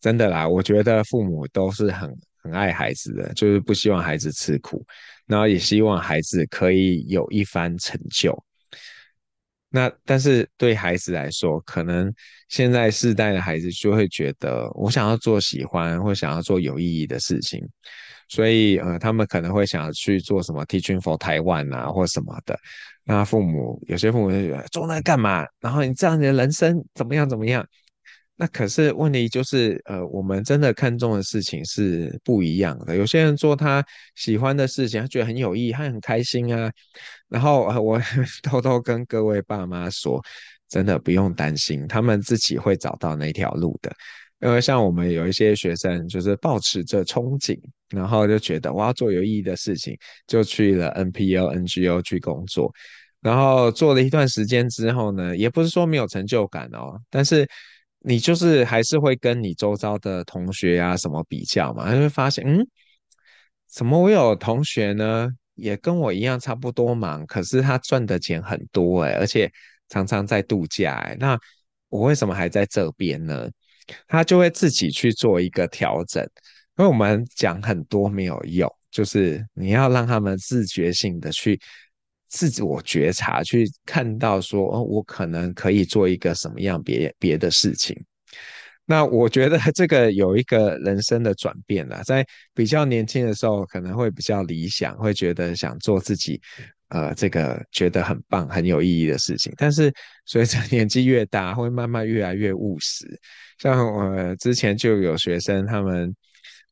[0.00, 0.46] 真的啦。
[0.46, 4.84] 我觉得父母都是很很爱孩子的，就是不希望孩子吃苦，
[5.26, 8.42] 然后也希望孩子可以有一番成就。
[9.68, 12.12] 那但是对孩子来说，可能
[12.48, 17.66] 现在世代的孩子就会觉得，我想要做喜欢或想要做有意义的事情。
[18.28, 22.58] 所以，呃，他们可能会想要去做什么 Teaching for Taiwan 啊，或什么的。
[23.04, 25.46] 那父母有些父母就觉得做那干嘛？
[25.60, 27.66] 然后你这样你的人生怎么样怎么样？
[28.36, 32.96] 那可是问题就是，呃，我们真的看重的事情是不一样的。
[32.96, 33.84] 有些人做他
[34.16, 36.70] 喜欢的事情，他觉得很有意义，他很开心啊。
[37.28, 38.00] 然后，呃，我
[38.42, 40.20] 偷偷跟各位爸妈说，
[40.68, 43.92] 真的不用担心，他们自己会找到那条路的。
[44.40, 47.56] 因为像我们有一些学生，就是抱持着憧憬，
[47.90, 52.72] 然后就觉得我要做有意义的事情，就去了 NPO、NGO 去工作，
[53.20, 57.46] 然后做了一段时间之后呢，也不是说没有成就感哦，但是
[58.04, 62.66] 你就是还是会跟你周遭的同学啊什么比较嘛，就会发现，嗯，
[63.68, 69.50] 怎么我有同学呢，也跟我一样差不多忙，可是他赚的钱很多诶，而且
[69.88, 71.38] 常常在度假诶，那
[71.88, 73.48] 我为什么还在这边呢？
[74.06, 76.22] 他就会自己去做一个调整，
[76.78, 81.60] 因为我们讲很多没有用，就是你要让他们自觉性的去
[82.32, 87.94] 自我觉察，去看到说，哦，我可能可以做一个什么样别别的事情。
[88.86, 96.40] 那我觉得这个有一个人生的转变了，在比较年轻的时候可能会比较理想，会觉得想做自己。
[96.88, 99.90] 呃，这个觉得很棒、很有意义的事情，但是
[100.26, 103.06] 随着 年纪越大，会慢慢越来越务实。
[103.58, 106.14] 像我、之前就有学生，他们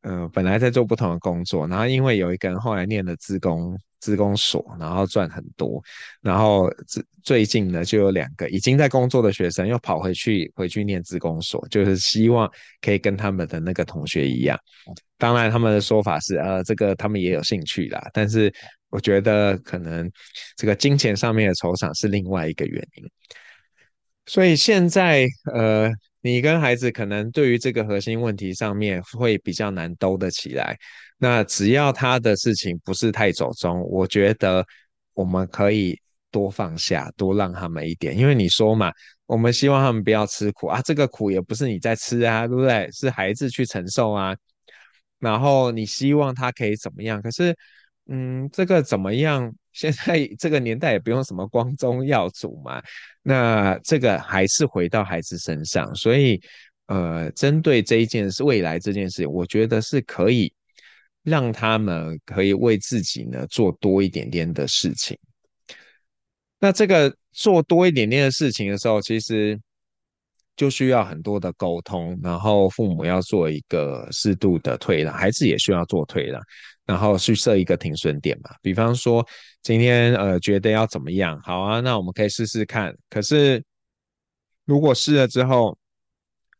[0.02, 5.80] 呃本来在做不同的工作，然后因为有一个人后来念了自工资工所，然后赚很多，
[6.20, 14.58] 然后最最近呢就有两个已经在工作的学生又跑回去回去念资工所，就是希望可以跟他们的那个同学一样。
[15.16, 18.52] 当然他们的说法是，呃，这个他们也有兴趣啦，但是。
[18.92, 20.10] 我觉得可能
[20.56, 23.08] 这个金钱上面的酬赏是另外一个原因，
[24.26, 25.88] 所以现在呃，
[26.22, 30.76] 你跟孩子可能对于这个核心问题上面会比较难兜得起来。
[31.20, 34.66] 那只要他的事情不是太走中，我觉得
[35.14, 35.96] 我们可以
[36.30, 38.16] 多放下，多让他们一点。
[38.18, 38.90] 因为你说嘛，
[39.26, 42.88] 我们希望他们不要吃苦啊，这个苦也不是你在吃啊，对不对？
[42.90, 44.34] 是孩子去承受啊。
[45.18, 47.20] 然后你希望他可以怎么样？
[47.22, 47.54] 可是。
[48.12, 49.54] 嗯，这个怎么样？
[49.70, 52.82] 现在这个年代也不用什么光宗耀祖嘛。
[53.22, 56.42] 那这个还是回到孩子身上，所以
[56.86, 60.52] 呃，针对这一件事，未来这件事，我觉得是可以
[61.22, 65.18] 让他们可以为自己呢做多一点点的事情。
[66.58, 69.58] 那这个做多一点点的事情的时候，其实
[70.56, 76.40] 就需要很多的沟通，然后父母要做一个适度的退让，孩子也需要做退让。
[76.86, 79.24] 然后去设一个停损点嘛，比方说
[79.62, 82.92] 今天呃觉得要怎么样，好啊，那我们可以试试看。
[83.08, 83.62] 可是
[84.64, 85.78] 如果试了之后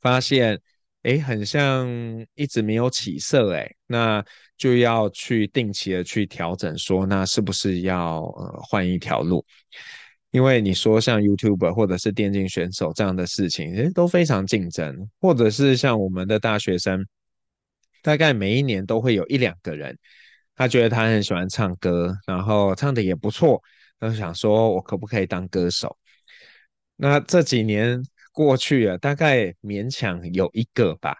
[0.01, 0.61] 发现，
[1.03, 1.89] 哎，很像
[2.35, 4.23] 一直没有起色，哎，那
[4.57, 9.45] 就要去定期的去调整，说那是不是要呃换一条路？
[10.31, 17.05] 因为你说像 YouTube 或者是电竞选手这样的事情，其实都非常竞争，或者是像我们的大学生，
[18.03, 19.99] 大概每一年都会有一两个人。
[20.55, 23.63] 他觉得他很喜欢唱歌，然后唱得也不错，
[23.99, 25.97] 他想说我可不可以当歌手？
[26.97, 28.03] 那这几年
[28.41, 31.15] 过去了，大概勉强有一个吧，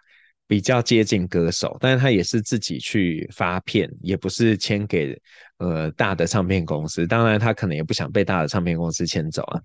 [0.47, 5.15] 比较接近歌手，但是他也是自己去发片，也不是签给
[5.57, 7.05] 呃大的唱片公司。
[7.05, 9.61] 当然，他可能也不想被大的唱片公司签走啊。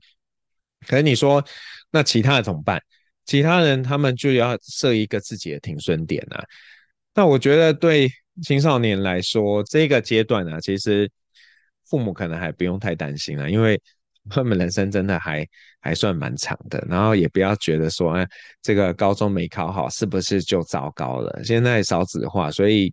[0.86, 1.42] 可是你说，
[1.90, 2.78] 那其他的怎么办？
[3.24, 6.44] 其他人他们就要设一个自己的停损点啊。
[7.14, 8.06] 那我觉得对
[8.42, 11.10] 青少年来说，这个阶段啊，其实
[11.88, 13.80] 父母可能还不用太担心了，因为
[14.30, 15.46] 他们人生真的还
[15.80, 16.84] 还算蛮长的。
[16.88, 18.26] 然后也不要觉得说，哎，
[18.62, 21.42] 这个高中没考好是不是就糟糕了？
[21.44, 22.92] 现在少子化，所以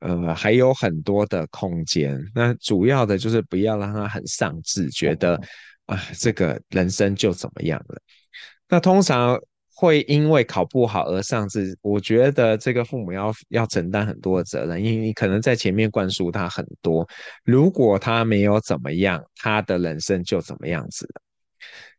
[0.00, 2.18] 呃还有很多的空间。
[2.34, 5.40] 那主要的就是不要让他很丧志，觉得
[5.86, 8.00] 啊这个人生就怎么样了。
[8.68, 9.38] 那通常。
[9.82, 17.04] 会因为考不好而丧志，我觉得这个父母要要承担很多的责任，因为你可能在前面灌输他很多，
[17.42, 21.04] 如果他没有怎么样，他的人生就怎么样子。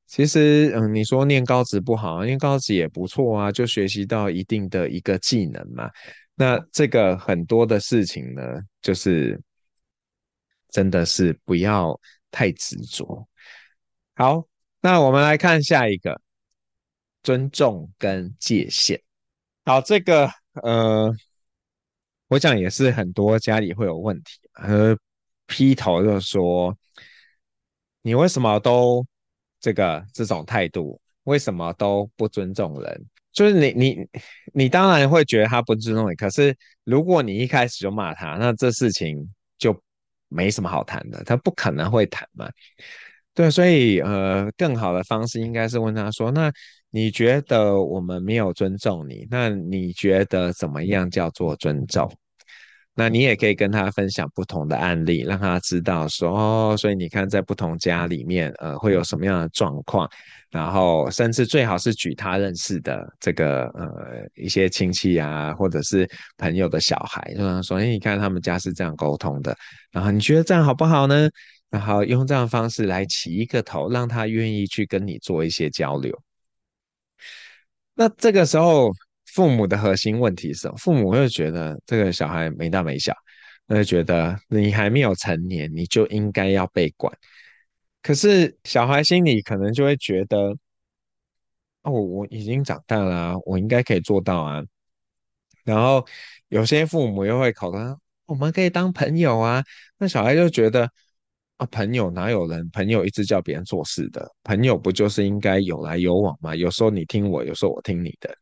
[0.07, 5.91] 其实，嗯，你说念高职不好，念高职也不错啊，就学习到一定的一个技能嘛。
[6.35, 8.41] 那这个很多的事情呢，
[8.81, 9.37] 就是
[10.69, 11.99] 真的是不要
[12.31, 13.27] 太执着。
[14.15, 14.41] 好，
[14.81, 16.21] 那我们来看下一个。
[17.23, 18.99] 尊重跟界限，
[19.63, 20.29] 好，这个
[20.61, 21.09] 呃，
[22.27, 24.93] 我想也是很多家里会有问题，呃，
[25.47, 26.77] 劈头就说，
[28.01, 29.05] 你为什么都
[29.61, 30.99] 这个这种态度？
[31.23, 33.05] 为什么都不尊重人？
[33.31, 34.07] 就是你你
[34.53, 36.53] 你当然会觉得他不尊重你，可是
[36.83, 39.81] 如果你一开始就骂他，那这事情就
[40.27, 42.51] 没什么好谈的，他不可能会谈嘛。
[43.33, 46.51] 对，所以呃，更好的方式应该是问他说，那。
[46.95, 52.07] 你觉得我们没有尊重你，那你觉得怎么样叫做尊重？
[52.93, 60.07] 那你也可以跟他分享不同的案例，让他知道说哦，所以你看在不同家里面，呃，会有什么样的状况，
[60.51, 63.89] 然后甚至最好是举他认识的这个呃
[64.35, 69.57] 一些亲戚啊，或者是朋友的小孩，就说哎，你看他们家是这样沟通的，
[69.91, 71.27] 然后你觉得这样好不好呢？
[71.71, 76.15] 然后用这样的方式来起一个头，让他愿意去跟你做一些交流。
[77.95, 78.91] 那这个时候，
[79.25, 80.75] 父母的核心问题是什么？
[80.77, 83.13] 父母会觉得这个小孩没大没小，
[83.67, 87.15] 会觉得你还没有成年，你就应该要被管。
[88.01, 90.55] 可是小孩心里可能就会觉得，
[91.83, 94.63] 哦，我已经长大了，我应该可以做到啊。
[95.63, 96.05] 然后
[96.49, 97.77] 有些父母又会考虑，
[98.25, 99.63] 我们可以当朋友啊。
[99.97, 100.89] 那小孩就觉得。
[101.57, 104.27] 啊，朋友哪有人朋友一直叫别人做事的？
[104.43, 106.55] 朋友不就是应该有来有往吗？
[106.55, 108.35] 有时候你听我，有时候我听你的。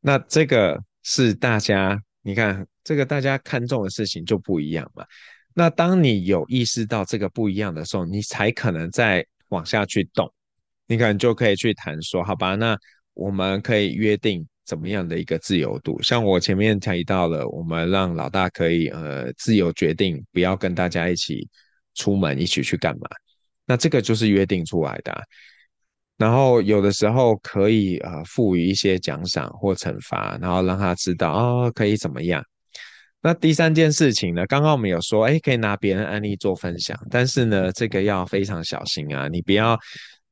[0.00, 5.04] 那这个是大家，你看这个大家看重的事情就不一样嘛。
[5.52, 10.32] 那当你有意识到这个不一样的时候，你才可能再往下去动。
[10.86, 12.76] 你可能就可以去谈说，好吧，那
[13.12, 16.00] 我们可以约定怎么样的一个自由度？
[16.02, 21.48] 像我前面提到了，我们让老大可以呃自由决定，不要跟大家一起。
[21.94, 23.08] 出门一起去干嘛？
[23.66, 25.14] 那这个就是约定出来的。
[26.16, 32.44] 然后有的时候可以呃赋予一些奖赏或惩罚，然后让他知道哦可以怎么样。
[33.20, 34.46] 那第三件事情呢？
[34.46, 39.78] 刚刚我们有说，哎，可以拿别人案例做分享，但是呢，这个要非常小心啊，你不要。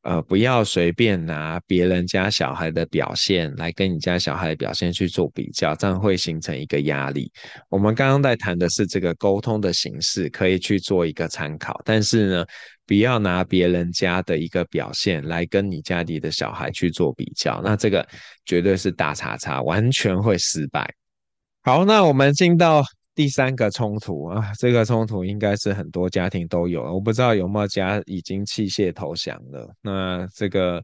[0.03, 7.31] 呃，不要随便拿别人家小孩的表现来跟你家小孩的表现去做比较，这样会形成一个压力。
[7.69, 12.45] 我们刚刚在谈的是这个沟通的形式，可以去做一个参考，但是呢，
[12.85, 18.05] 不要拿别人家的一个表现来跟你家里的小孩去做比较，那这个
[18.45, 20.93] 绝对是大叉叉，完全会失败。
[21.63, 22.83] 好，那我们进到。
[23.15, 29.75] 第三个冲突啊，这个冲突应该是很多家庭都有，我不知道有没有家已经弃械投降了。
[29.83, 30.83] 那这个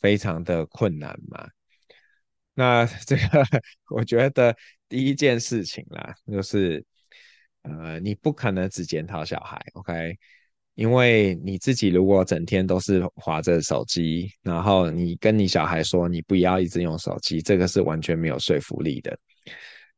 [0.00, 1.46] 非常的困难嘛。
[2.54, 3.22] 那这个
[3.90, 4.54] 我觉得
[4.88, 6.84] 第一件事情啦，就是
[7.62, 10.16] 呃，你不可能只检讨小孩，OK？
[10.74, 19.18] 因为你自己如果整天都是滑着手机，然后你跟你小孩说你不要一直用手机，这个是完全没有说服力的。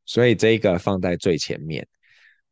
[0.07, 1.87] 所以这个放在最前面，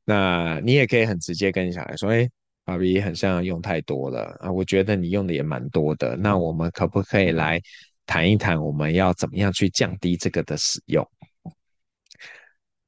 [0.04, 2.28] 那你也可以很直接跟小孩说：“哎，
[2.64, 6.16] 爸比很像用太多了啊，我觉得你用的也蛮多的。
[6.16, 7.60] 那我们可不可以来
[8.04, 11.08] 谈一谈，我们要怎么样去降低这个的使用？”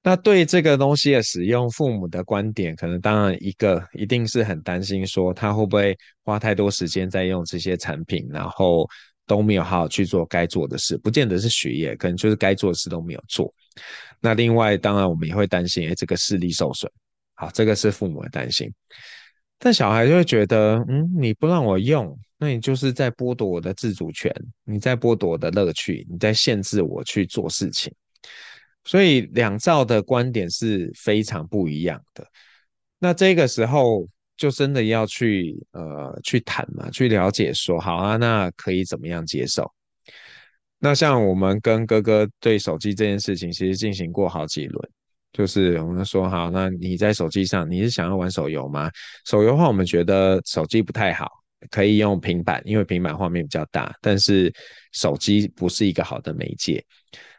[0.02, 8.88] 那对这个东西的使用，父母的观点可能当然一个一定是很担心，说他会不会花太多时间在用这些产品，然后
[9.26, 13.52] 都没有好好去做该做的事，不见得是学业，可能就是该做的事都没有做。
[14.20, 16.90] 那另外，当然我们也会担心，哎，这个视力受损。
[17.34, 18.72] 好，这个是父母的担心。
[19.58, 27.92] 但小孩就会觉得，嗯，你不让我用，那你就是在剥夺我的自主权，你在剥夺我的乐趣，你在限制我去做事情。
[28.84, 32.26] 所以两造的观点是非常不一样的。
[32.98, 34.06] 那这个时候
[34.36, 39.70] 就真的要去呃去谈嘛，去了解说，好啊，那可以怎么样接受？
[40.78, 44.90] 那像我们跟哥哥对手机这件事情，其实进行过好几轮。
[45.32, 48.90] 就是我们说好，那你在手机上你是想要玩手游吗？
[49.24, 51.30] 手游的话，我们觉得手机不太好，
[51.70, 53.94] 可以用平板，因为平板画面比较大。
[54.02, 54.52] 但是
[54.92, 56.84] 手机不是一个好的媒介。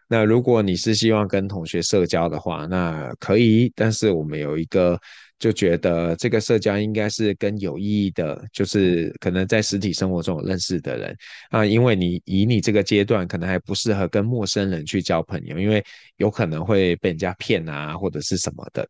[0.08, 3.72] 那如果你是希望跟同学社交的话，那可以。
[3.76, 5.00] 但是我们有一个。
[5.40, 11.16] 就觉得这个社交应该是跟有意义的，就是可能在实体生活中有认识的人
[11.52, 15.84] 啊，因为你以你这个阶段可能还不适合跟陌生人去交朋友，因为
[16.16, 18.88] 有可能会被人家骗啊，或者是什么的，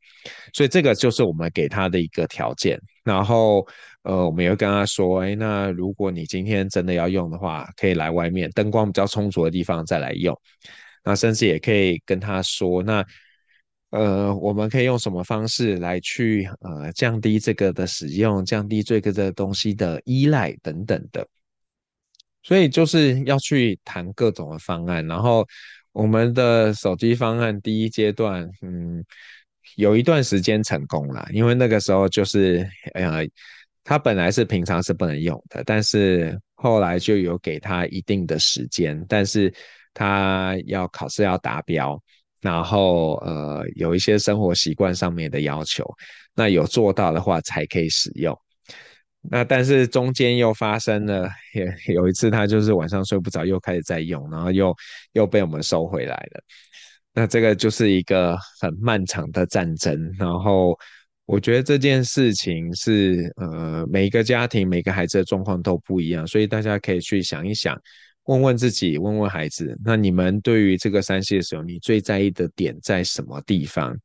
[0.54, 2.80] 所以这个就是我们给他的一个条件。
[3.04, 3.68] 然后
[4.04, 10.34] 呃，我们也会跟他说，哎，那如果你今天真的要用的话，可以来外面灯光比较充足的地方再来用。
[11.04, 13.06] 那甚至也可以跟他说，那。
[13.98, 21.28] 呃，我们可以用什么方式来去呃降低这个的使用，降低这个的东西的依赖等等的，
[22.44, 25.06] 所以就是要去谈各种的方案。
[25.08, 25.46] 然后
[25.94, 29.04] 我们的手机方案第一阶段，嗯，
[29.76, 33.28] 有一段时间成功了，因为那个时候就是呃，
[33.84, 39.52] 他本来是平常是不能用的，但是后来就有给他一定的时间，但是
[39.94, 42.00] 他要考试要达标。
[42.42, 45.84] 然后呃，有一些生活习惯上面的要求，
[46.36, 48.38] 那有做到的话才可以使用。
[49.30, 54.74] 那但是中间又发生了，也有一次他就是晚上睡不着，又开始在用，然后又
[55.14, 56.42] 又被我们收回来了。
[57.14, 60.00] 那这个就是一个很漫长的战争。
[60.18, 60.78] 然后
[61.26, 67.76] 我觉得这件事情是呃，每一个家庭每个孩子的状况都不一样，所以大家可以去想一想。
[68.28, 73.98] 问问自己，问问孩子，那你们对于这个三 C 的时候，你最在意的点在什么地方？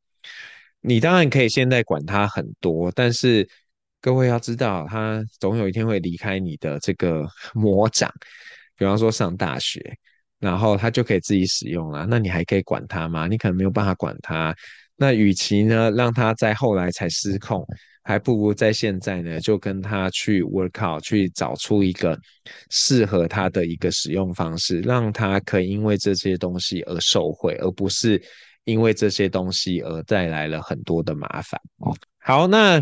[0.81, 3.49] 你当然可以现在管他很多，但是
[4.01, 8.12] 各位要知道，他总有一天会离开你的这个魔掌。
[8.77, 9.81] 比方说上大学，
[10.41, 13.29] 然后他就可以自己使用了，那你还可以管他吗？
[13.29, 14.55] 你可能没有办法管他。
[14.97, 17.64] 那与其呢，让他在后来才失控。
[18.03, 22.19] 还不如在现在呢，就跟他去 work out，去找出一个
[22.71, 28.21] 适合他的一个使用方式，让他可以因为这些东西而受惠，而不是
[28.65, 31.61] 因为这些东西而带来了很多的麻烦。
[32.19, 32.81] 好，那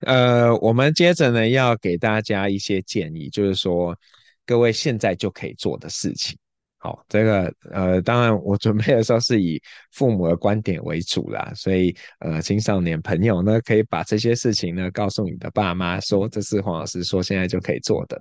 [0.00, 3.96] 呃，我们接着呢要给大家一些建议，就是说
[4.44, 6.36] 各位现在就可以做的事情。
[6.84, 9.58] 好，这个呃，当然我准备的时候是以
[9.92, 18.20] 父母的观点为主啦，所以呃，青少年朋友呢，可以把这些事情呢告诉你的爸妈，说这是黄老师说现在就可以做的。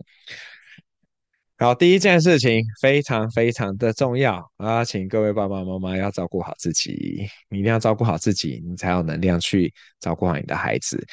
[1.58, 11.06] 好，第一件事情非常非常的重要啊，请各位爸爸妈妈要照顾好自己，你一定要照顾好自己，你才有能量去照顾好你的孩子。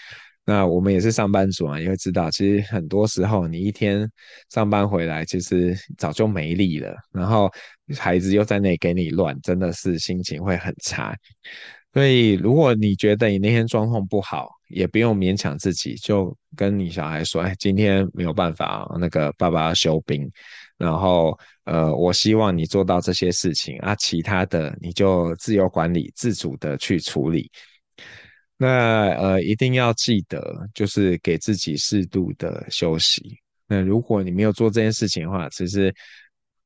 [0.50, 4.10] 那我们也是上班族啊，也会知道，其实很多时候你一天
[4.48, 7.48] 上班回来，其实早就没力了，然后
[7.96, 11.16] 孩子又在那里给你乱，真的是心情会很差。
[11.92, 20.28] 所以如果你觉得你那天状况不好，也不用勉强自己，就跟你小孩说：“哎，今天没有办法，那个爸爸要休兵，
[20.76, 27.48] 然后呃，我希望你做到这些事情啊，其他的你就自由管理、自主的去处理。”
[28.62, 33.38] 那呃，一定要记得，就是给自己适度的休息。
[33.66, 35.90] 那如果你没有做这件事情的话，其实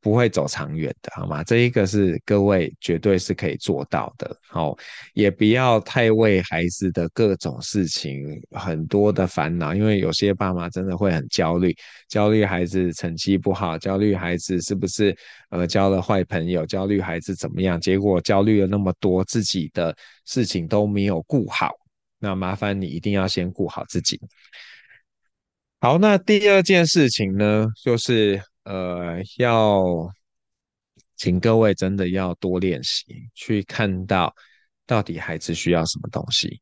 [0.01, 1.45] 不会走长远的，好吗？
[1.45, 4.37] 这一个是各位绝对是可以做到的。
[4.49, 4.77] 好，
[5.13, 11.73] 也不要太为孩子的各种事情很多的烦恼，因为有些爸妈真的会很焦虑，
[12.09, 15.17] 焦虑孩子成绩不好，焦虑孩子是不是
[15.51, 21.71] 呃交了坏朋友，焦虑孩子怎么样，结果焦虑了那么多，自己的事情都没有顾好。
[22.25, 24.19] 那麻烦你一定要先顾好自己。
[25.79, 29.85] 好，那第二件事情呢，就是呃，要
[31.17, 33.05] 请各位真的要多练习，
[33.35, 34.35] 去看到
[34.87, 36.59] 到底孩子需要什么东西。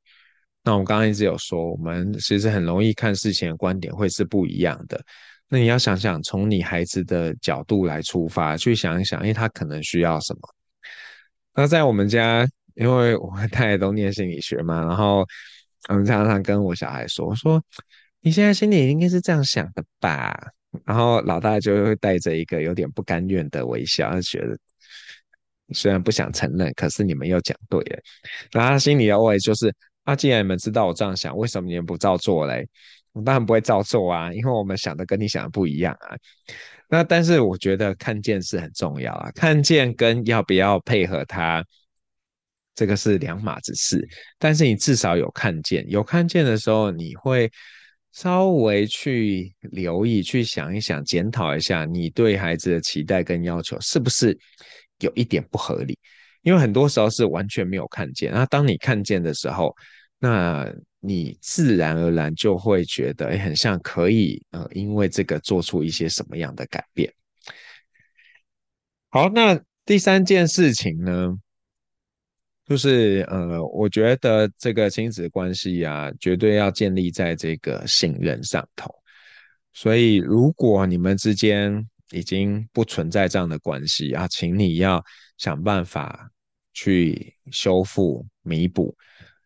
[0.64, 5.00] 那我们刚刚一直有说，我们其实很容易看事情的观点会是不一样的。
[5.48, 10.40] 那你要想想，从你孩子的角度来出发，去想一想，诶，他可能需要什么？
[11.54, 12.44] 那在我们家。
[12.74, 15.26] 因为我太太都念心理学嘛，然后
[15.88, 17.62] 我们常常跟我小孩说：“我说
[18.20, 20.34] 你现在心里应该是这样想的吧？”
[20.86, 24.56] 然后老大就会带着一个有点不甘愿的微笑，他觉得
[25.74, 27.98] 虽然不想承认，可是你们又讲对了。
[28.52, 32.66] 然后他心里的 OS 就是：“啊，既然你们知道我这样想，为什么你们不照做嘞？
[33.12, 36.16] 我当然不会照做啊，因为我们想的跟你想的不一样啊。
[36.88, 41.62] 那但是我觉得看见是很重要啊，看见跟要不要配合他，
[42.74, 44.06] 这个是两码子事。
[44.38, 47.50] 但是你至少有看见，有看见的时候，你会
[48.12, 54.36] 稍微去留意，去想一想，检讨一下你对孩子的期待跟要求是不是
[54.98, 55.98] 有一点不合理。
[56.42, 59.72] 因为很多时候是完全没有看见，那当你看见的时候，
[60.18, 60.68] 那
[60.98, 67.12] 你自然而然就会觉得，哎，很像可以，呃，因为这个做出一些什么样的改变。
[69.08, 71.32] 好，那第三件事情呢，
[72.72, 78.90] 就是，呃，我觉得这个亲子关系啊，绝对要建立在这个信任上头。
[79.74, 85.04] 所以，如果你们之间已经不存在这样的关系啊，请你要
[85.36, 86.28] 想办法。
[86.74, 88.96] 去修复、弥补，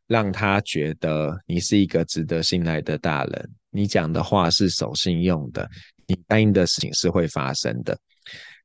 [0.06, 5.68] 让他觉得你是一个值得信赖的大人，你讲的话是守信用的，
[6.06, 7.98] 你答应的事情是会发生的。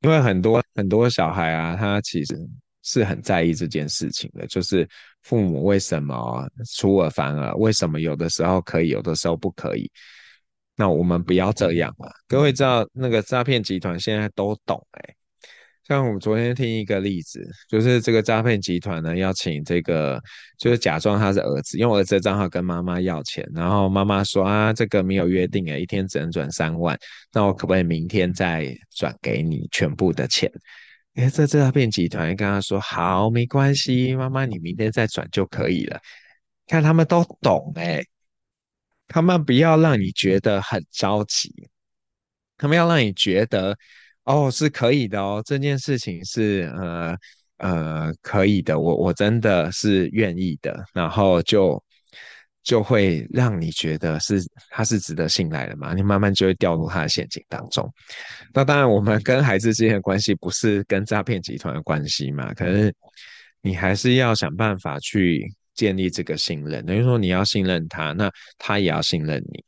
[0.02, 2.38] 因为很多很多小孩啊，他其实
[2.84, 4.88] 是很在意这件事情的，就是
[5.24, 9.90] 父母为什么出尔反尔，为什么有的时候可以，有的时候不可以。
[10.76, 12.12] 那我们不要这样了。
[12.28, 15.16] 各位知道那个诈骗集团现在都懂欸。
[15.84, 20.22] 像我们昨天听一个例子，就是这个诈骗集团呢，要请这个，
[20.58, 26.98] 就是假装他是儿子，用儿子的账号跟妈妈要钱，然后妈妈说啊，这个没有约定诶，一天只能转三万，
[27.34, 30.50] 那我可不可以明天再转给你全部的钱？
[31.16, 36.00] 诶，这诈骗集团跟他说好，没关系，妈妈你明天再转就可以了。
[36.68, 38.06] 看他们都懂诶，
[39.08, 41.54] 他们不要让你觉得很着急，
[42.58, 43.78] 他们要让你觉得。
[44.24, 47.18] 哦，是可以的哦，这件事情是呃
[47.58, 51.84] 呃可以的，我我真的是愿意的，然后就
[52.64, 54.40] 就会让你觉得是
[54.70, 57.92] 他是值得信赖的嘛，你慢慢就会掉入他的陷阱当中。
[58.54, 62.94] 那当然，我们跟孩子之间的关系不是跟诈骗集团的关系嘛，可是
[63.62, 65.44] 你还是要想办法去
[65.74, 69.64] 建立这个信任，等于说你要信任他，那他也要信任你。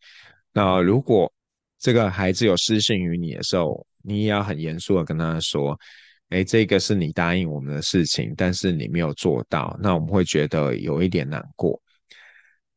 [0.51, 1.31] 那如果
[1.79, 5.77] 这个孩子有失信于你的时候，你也要很严肃的跟他说，
[6.29, 11.81] 诶，这个是你答应我们的事情，但是你没有做到，那我们会觉得有一点难过，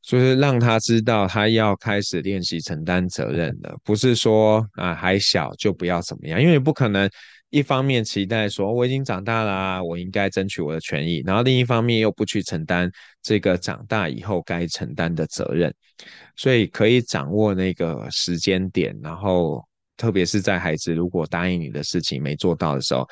[0.06, 7.10] 就是让他知道他要开始练习承担责任了，不是说啊还小就不要怎么样，因为不可能
[7.50, 12.88] 一方面期待说我已经长大了，我应该争取我的权益，然后另一方面又不去承担
[13.20, 15.74] 这个长大以后该承担的责任，
[16.36, 19.62] 所以可以掌握那个时间点，然后。
[19.98, 23.08] 特别是在孩子如果答应你的事情没做到的时候，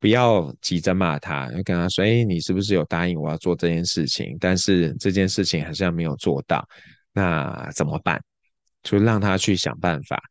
[0.00, 4.36] 不要急着骂他，要跟他说：“哎，你是不是有答应我要做这件事情？
[4.38, 6.66] 但是这件事情好像没有做到，
[7.12, 8.22] 那怎么办？”
[8.82, 10.22] 就让他去想办法，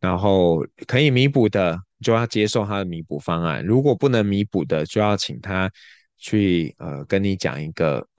[0.00, 5.70] 然后可以弥补的就要接受他的弥补方案，如果不能弥补的，就要请他
[6.16, 8.06] 去呃跟你讲一个。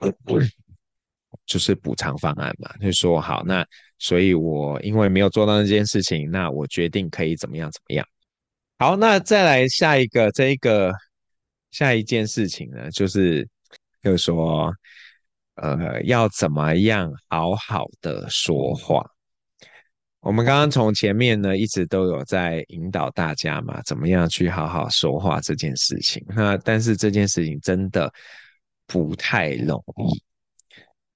[1.46, 3.64] 就是补偿方案嘛，就说好，那
[3.98, 8.06] 所以我因为没有做到那件事情，那我决定可以怎么样怎么样。
[8.80, 10.90] 好，那再来下一个这一个
[11.70, 13.46] 下一件事情呢，就是
[14.02, 14.72] 就是说，
[15.56, 19.04] 呃，要怎么样好好的说话。
[20.20, 26.24] 我们刚刚从前面呢一直都有在引导大家嘛，怎么样去好好说话这件事情。
[26.30, 28.10] 那但是这件事情真的
[28.86, 29.78] 不太容
[30.08, 30.22] 易。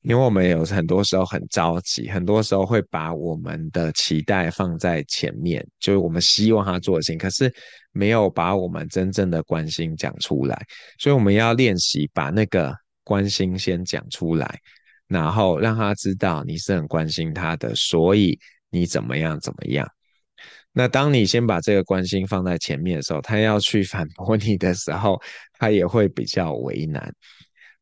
[0.04, 7.50] 因为我们有很多时候很着急，很多时候会把我们的期待放在前面，就是我们希望他做的事情，可是
[7.92, 10.62] 没有把我们真正的关心讲出来，
[10.98, 14.60] 所以我们要练习把那个关心先讲出来，
[15.08, 18.38] 然后让他知道你是很关心他的，所以
[18.70, 19.88] 你怎么样怎么样。
[20.70, 25.18] 那当你先把这个关心放在前面的时候，他要去反驳你的时候，
[25.58, 27.10] 他也会比较为难。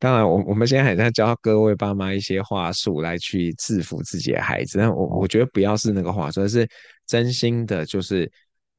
[0.02, 6.68] 当然，我我们现在还在教各位爸妈一些话术来去制服自己的孩子，但我我觉得不要是那个话术，而是
[7.06, 8.28] 真心的，就是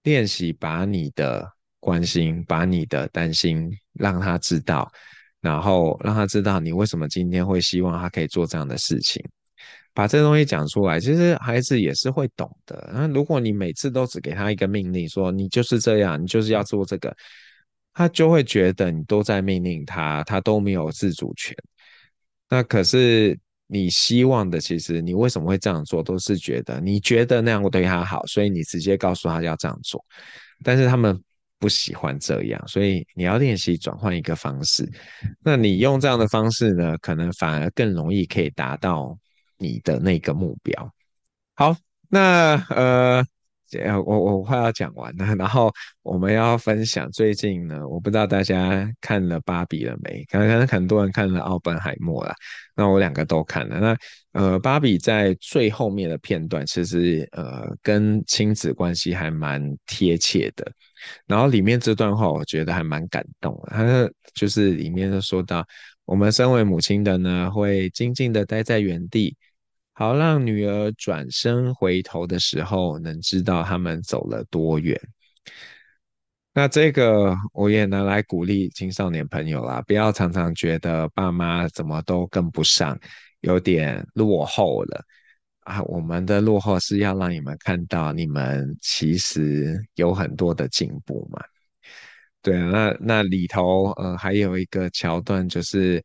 [0.03, 1.49] 练习把你的
[1.80, 4.91] 关心、把你的担心让他知道，
[5.39, 9.24] 然后让他知道你为什么今天会希望他可以做这样的事情，
[9.93, 12.91] 把这东西讲出来，其实孩子也是会懂的。
[12.93, 17.15] 那如果你每次都只给他一个命令，说你就是这样，你就是要做这个。
[17.93, 21.55] 他就会觉得你都在命令他，他都没有自主权。
[22.49, 23.37] 那可是
[23.67, 30.03] 你希望的，其实你为什么会这样做，都是觉得你觉得那样会对他好，所以你直接告诉他要这样做。
[30.63, 31.21] 但是他们
[31.59, 34.89] 不喜欢这样，所以你要练习转换一个方式。
[35.43, 39.17] 那你用这样的方式呢，可能反而更容易可以达到
[39.57, 40.93] 你的那个目标。
[41.53, 41.75] 好，
[42.09, 43.23] 那呃。
[44.05, 45.72] 我我快要讲完了，然后
[46.03, 50.24] 我们要分享最近呢，我不知道大家看了芭比了没？
[50.26, 52.36] 可能很多人看了奥本海默啦，
[52.76, 53.80] 那我两个都看了。
[53.80, 53.97] 那
[54.34, 60.72] 呃，芭比在最后面的片段，其实呃跟亲子关系还蛮贴切的。
[61.26, 63.72] 然后里面这段话，我觉得还蛮感动的。
[63.72, 65.66] 他就是里面就说到，
[66.05, 69.36] 我们身为母亲的呢，会静静的待在原地。
[69.95, 74.99] 好让女儿转身回头的时候，能知道他们走了多远。
[76.51, 82.99] 那这个我也拿来鼓励青少年朋友啦，不要常常觉得爸妈怎么都跟不上，
[83.41, 85.03] 有点落后了
[85.59, 85.81] 啊。
[85.83, 91.39] 我们的落后是要让你们看到，你们其实有很多的进步嘛。
[92.41, 96.03] 对啊，那那里头呃还有一个桥段就是。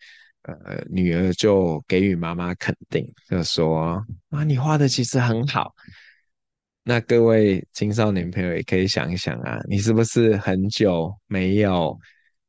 [0.64, 5.74] 呃，女儿就给予妈妈肯定，就说：“啊，你画的其实很好。”
[6.84, 11.94] 那各位青少年朋友也可以想一想啊，你是不是很久没有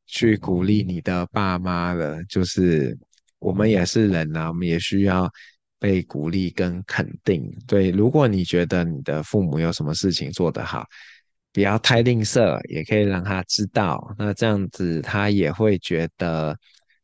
[0.06, 2.24] 去鼓励你的爸妈了？
[2.24, 2.98] 就是
[3.40, 5.30] 我们也是人啊，我们也需要
[5.78, 7.44] 被鼓励跟肯定。
[7.68, 10.86] 对，如果你觉得你的父母有什么事情做得好，
[11.52, 16.58] 不要太吝啬，也可以让他知道，那这样子他也会觉得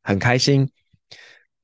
[0.03, 0.65] 很开心。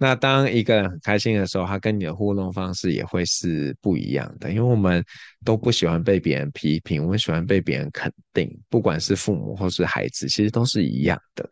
[0.04, 5.06] 那当一个人很开心的时候，他跟你的互动方式也会是不一样的，因为我们
[5.46, 11.48] 都不喜欢被别人批评，我们喜欢被别人肯定，不管是父母或是孩子，其实都是一样的。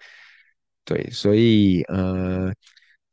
[0.83, 2.51] 对，所以呃，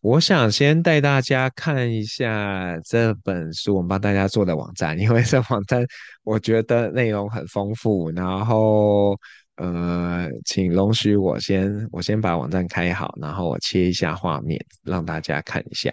[0.01, 5.84] 我想先带大家看一下这本书，我们帮大家做的网站，因为这网站
[6.24, 9.14] 我觉得内容很丰富，然后。
[9.57, 15.90] 呃，请容许我先，我先把网站开好，然后我切一下画面，让大家看一下，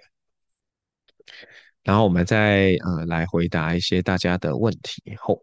[1.82, 5.02] 然后我们再呃来回答一些大家的问题。
[5.18, 5.42] 后，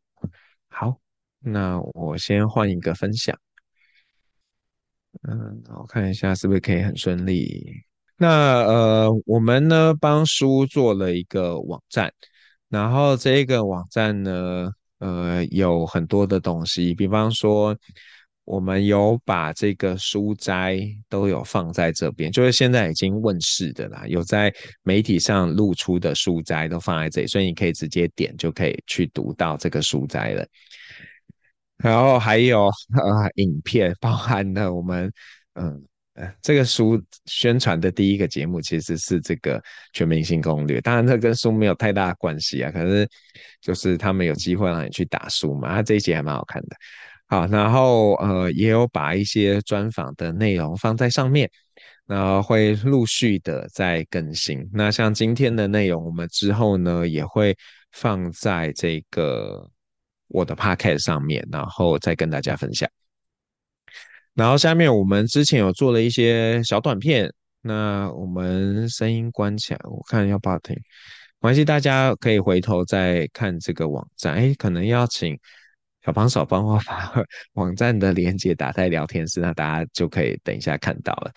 [0.68, 0.98] 好，
[1.38, 3.34] 那我先换一个分享，
[5.22, 7.82] 嗯，我看一下是不是可以很顺利。
[8.18, 8.28] 那
[8.66, 12.12] 呃，我们呢帮书做了一个网站，
[12.68, 14.70] 然后这个网站呢。
[15.00, 17.76] 呃，有很多的东西，比方说，
[18.44, 20.78] 我们有把这个书斋
[21.08, 24.50] 都有放在这边，就是现在已经问世的啦，有在
[24.82, 30.46] 媒体上露出的书斋都放在这里，所以你可以直接点就可以去读到这个书斋了。
[31.76, 35.12] 然后还有呃，影片包含了我们
[35.54, 35.84] 嗯。
[36.42, 39.58] 这个书宣传的第一个节目其实是这个
[39.92, 42.70] 《全明星攻略》，当然这跟书没有太大的关系啊。
[42.70, 43.08] 可是
[43.60, 46.76] 就是他们有机会让你去打书嘛，他这一集还蛮好看的。
[47.26, 51.48] 好，然后呃也有把一些专访的内容放在上面，
[52.06, 54.68] 然后会陆续的在更新。
[54.72, 57.56] 那像今天的内容，我们之后呢也会
[57.92, 59.70] 放在这个
[60.26, 62.90] 我的 Podcast 上面，然后再跟大家分享。
[64.40, 67.30] 然后下面我们之前有做了一些小短片，
[67.60, 70.82] 那我们声音关起来，我看要不要听，没
[71.40, 74.32] 关系，大家可以回头再看这个网站。
[74.32, 75.38] 哎，可能要请
[76.02, 77.12] 小帮手帮我把
[77.52, 81.30] 网站的链接打在聊天室，那大家就可以等一下看到了。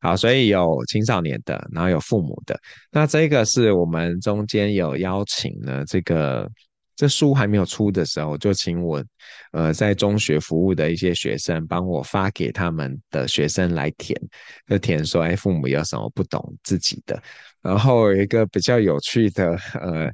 [0.00, 2.58] 好，所以有青少年的，然后有父母的，
[2.90, 6.50] 那这个是我们中间有邀请了这个。
[6.96, 9.04] 这书还没有出的时候，就请我，
[9.52, 14.20] 呃，在中学服务的一些学生帮我发给他们的学生来填，
[14.66, 17.22] 就填说，哎，父母有什么不懂自己的。
[17.60, 20.10] 然后有一个比较有趣的呃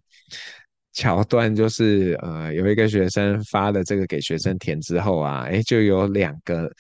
[0.93, 6.71] 桥段，就是呃有一个学生发了这个给学生填之后啊，哎，就有两个。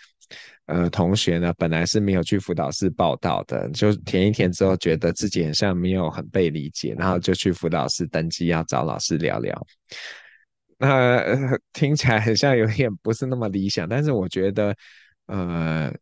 [0.66, 9.66] 呃，同学呢，本来是没有去辅导室报到的，就填一填之后，觉得自己好像没有很被理解，然后就去辅导室登记，要找老师聊聊。
[10.78, 14.74] 那、呃、听起来好像有点不是那么理想，但是我觉得，
[15.26, 15.92] 呃，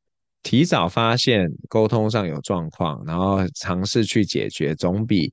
[0.43, 5.33] 提早发现沟通上有状况，然后尝试去解决，总比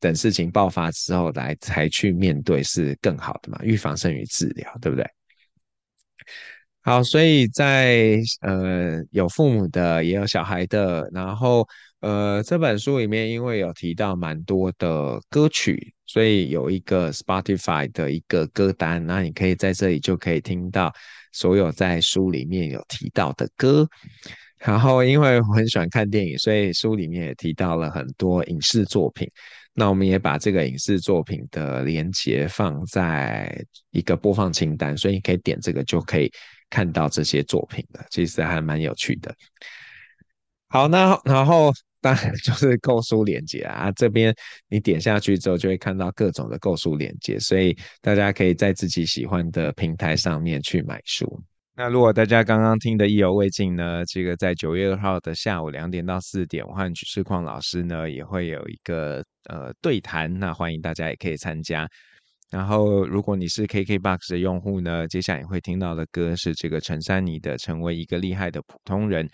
[0.00, 3.58] 等事情爆发之后来才去面对是更好的嘛。
[3.62, 5.04] 预防胜于治疗，对不对？
[6.82, 11.66] 好，所以在呃有父母的，也有小孩的，然后
[12.00, 20.90] 呃这本书里面因为有提到蛮多的歌曲，所以有一个 Spotify 的一个歌单，那你可以在这里就可以听到
[21.32, 23.86] 所有在书里面有提到的歌。
[24.56, 29.28] 然后因为我很喜欢看电影，所以书里面也提到了很多影视作品。
[29.74, 36.32] 那我们也把这个影视作品的连接放在一个播放清单，所以你可以点这个就可以。
[36.70, 39.34] 看到这些作品的，其实还蛮有趣的。
[40.68, 44.34] 好，那然后当然就是购书链接啊，这边
[44.68, 51.42] 你点下去之后就会看到各种的购书链接，所以大家可以在自己喜欢的平台上面去买书。
[51.74, 61.88] 那如果大家刚刚听的意犹未尽呢，这个在九月二号的下午两点到四点，我和许世旷老师呢也会有一个呃对谈，那欢迎大家也可以参加。
[62.50, 69.26] 然后如果你是 KKBOX 的用户呢，接下来也会听到的歌是这个陈珊妮的《成为一个厉害的普通人》。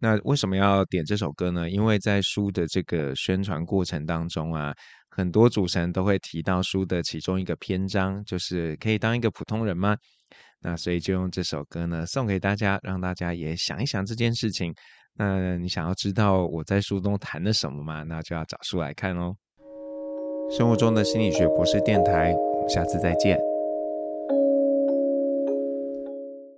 [0.00, 1.68] 那为什么要点这首歌呢？
[1.68, 4.72] 因为在书的这个宣传过程当中啊，
[5.10, 9.96] 很多主持人都会提到书的其中一个篇章，就是可以当一个普通人吗？
[10.60, 14.72] 那所以就用这首歌呢送给大家，让大家也想一想这件事情。
[15.14, 18.04] 那你想要知道我在书中谈了什么吗？
[18.04, 19.34] 那就要找书来看哦。
[20.50, 23.38] 生活中的心理学博士电台，我们下次再见。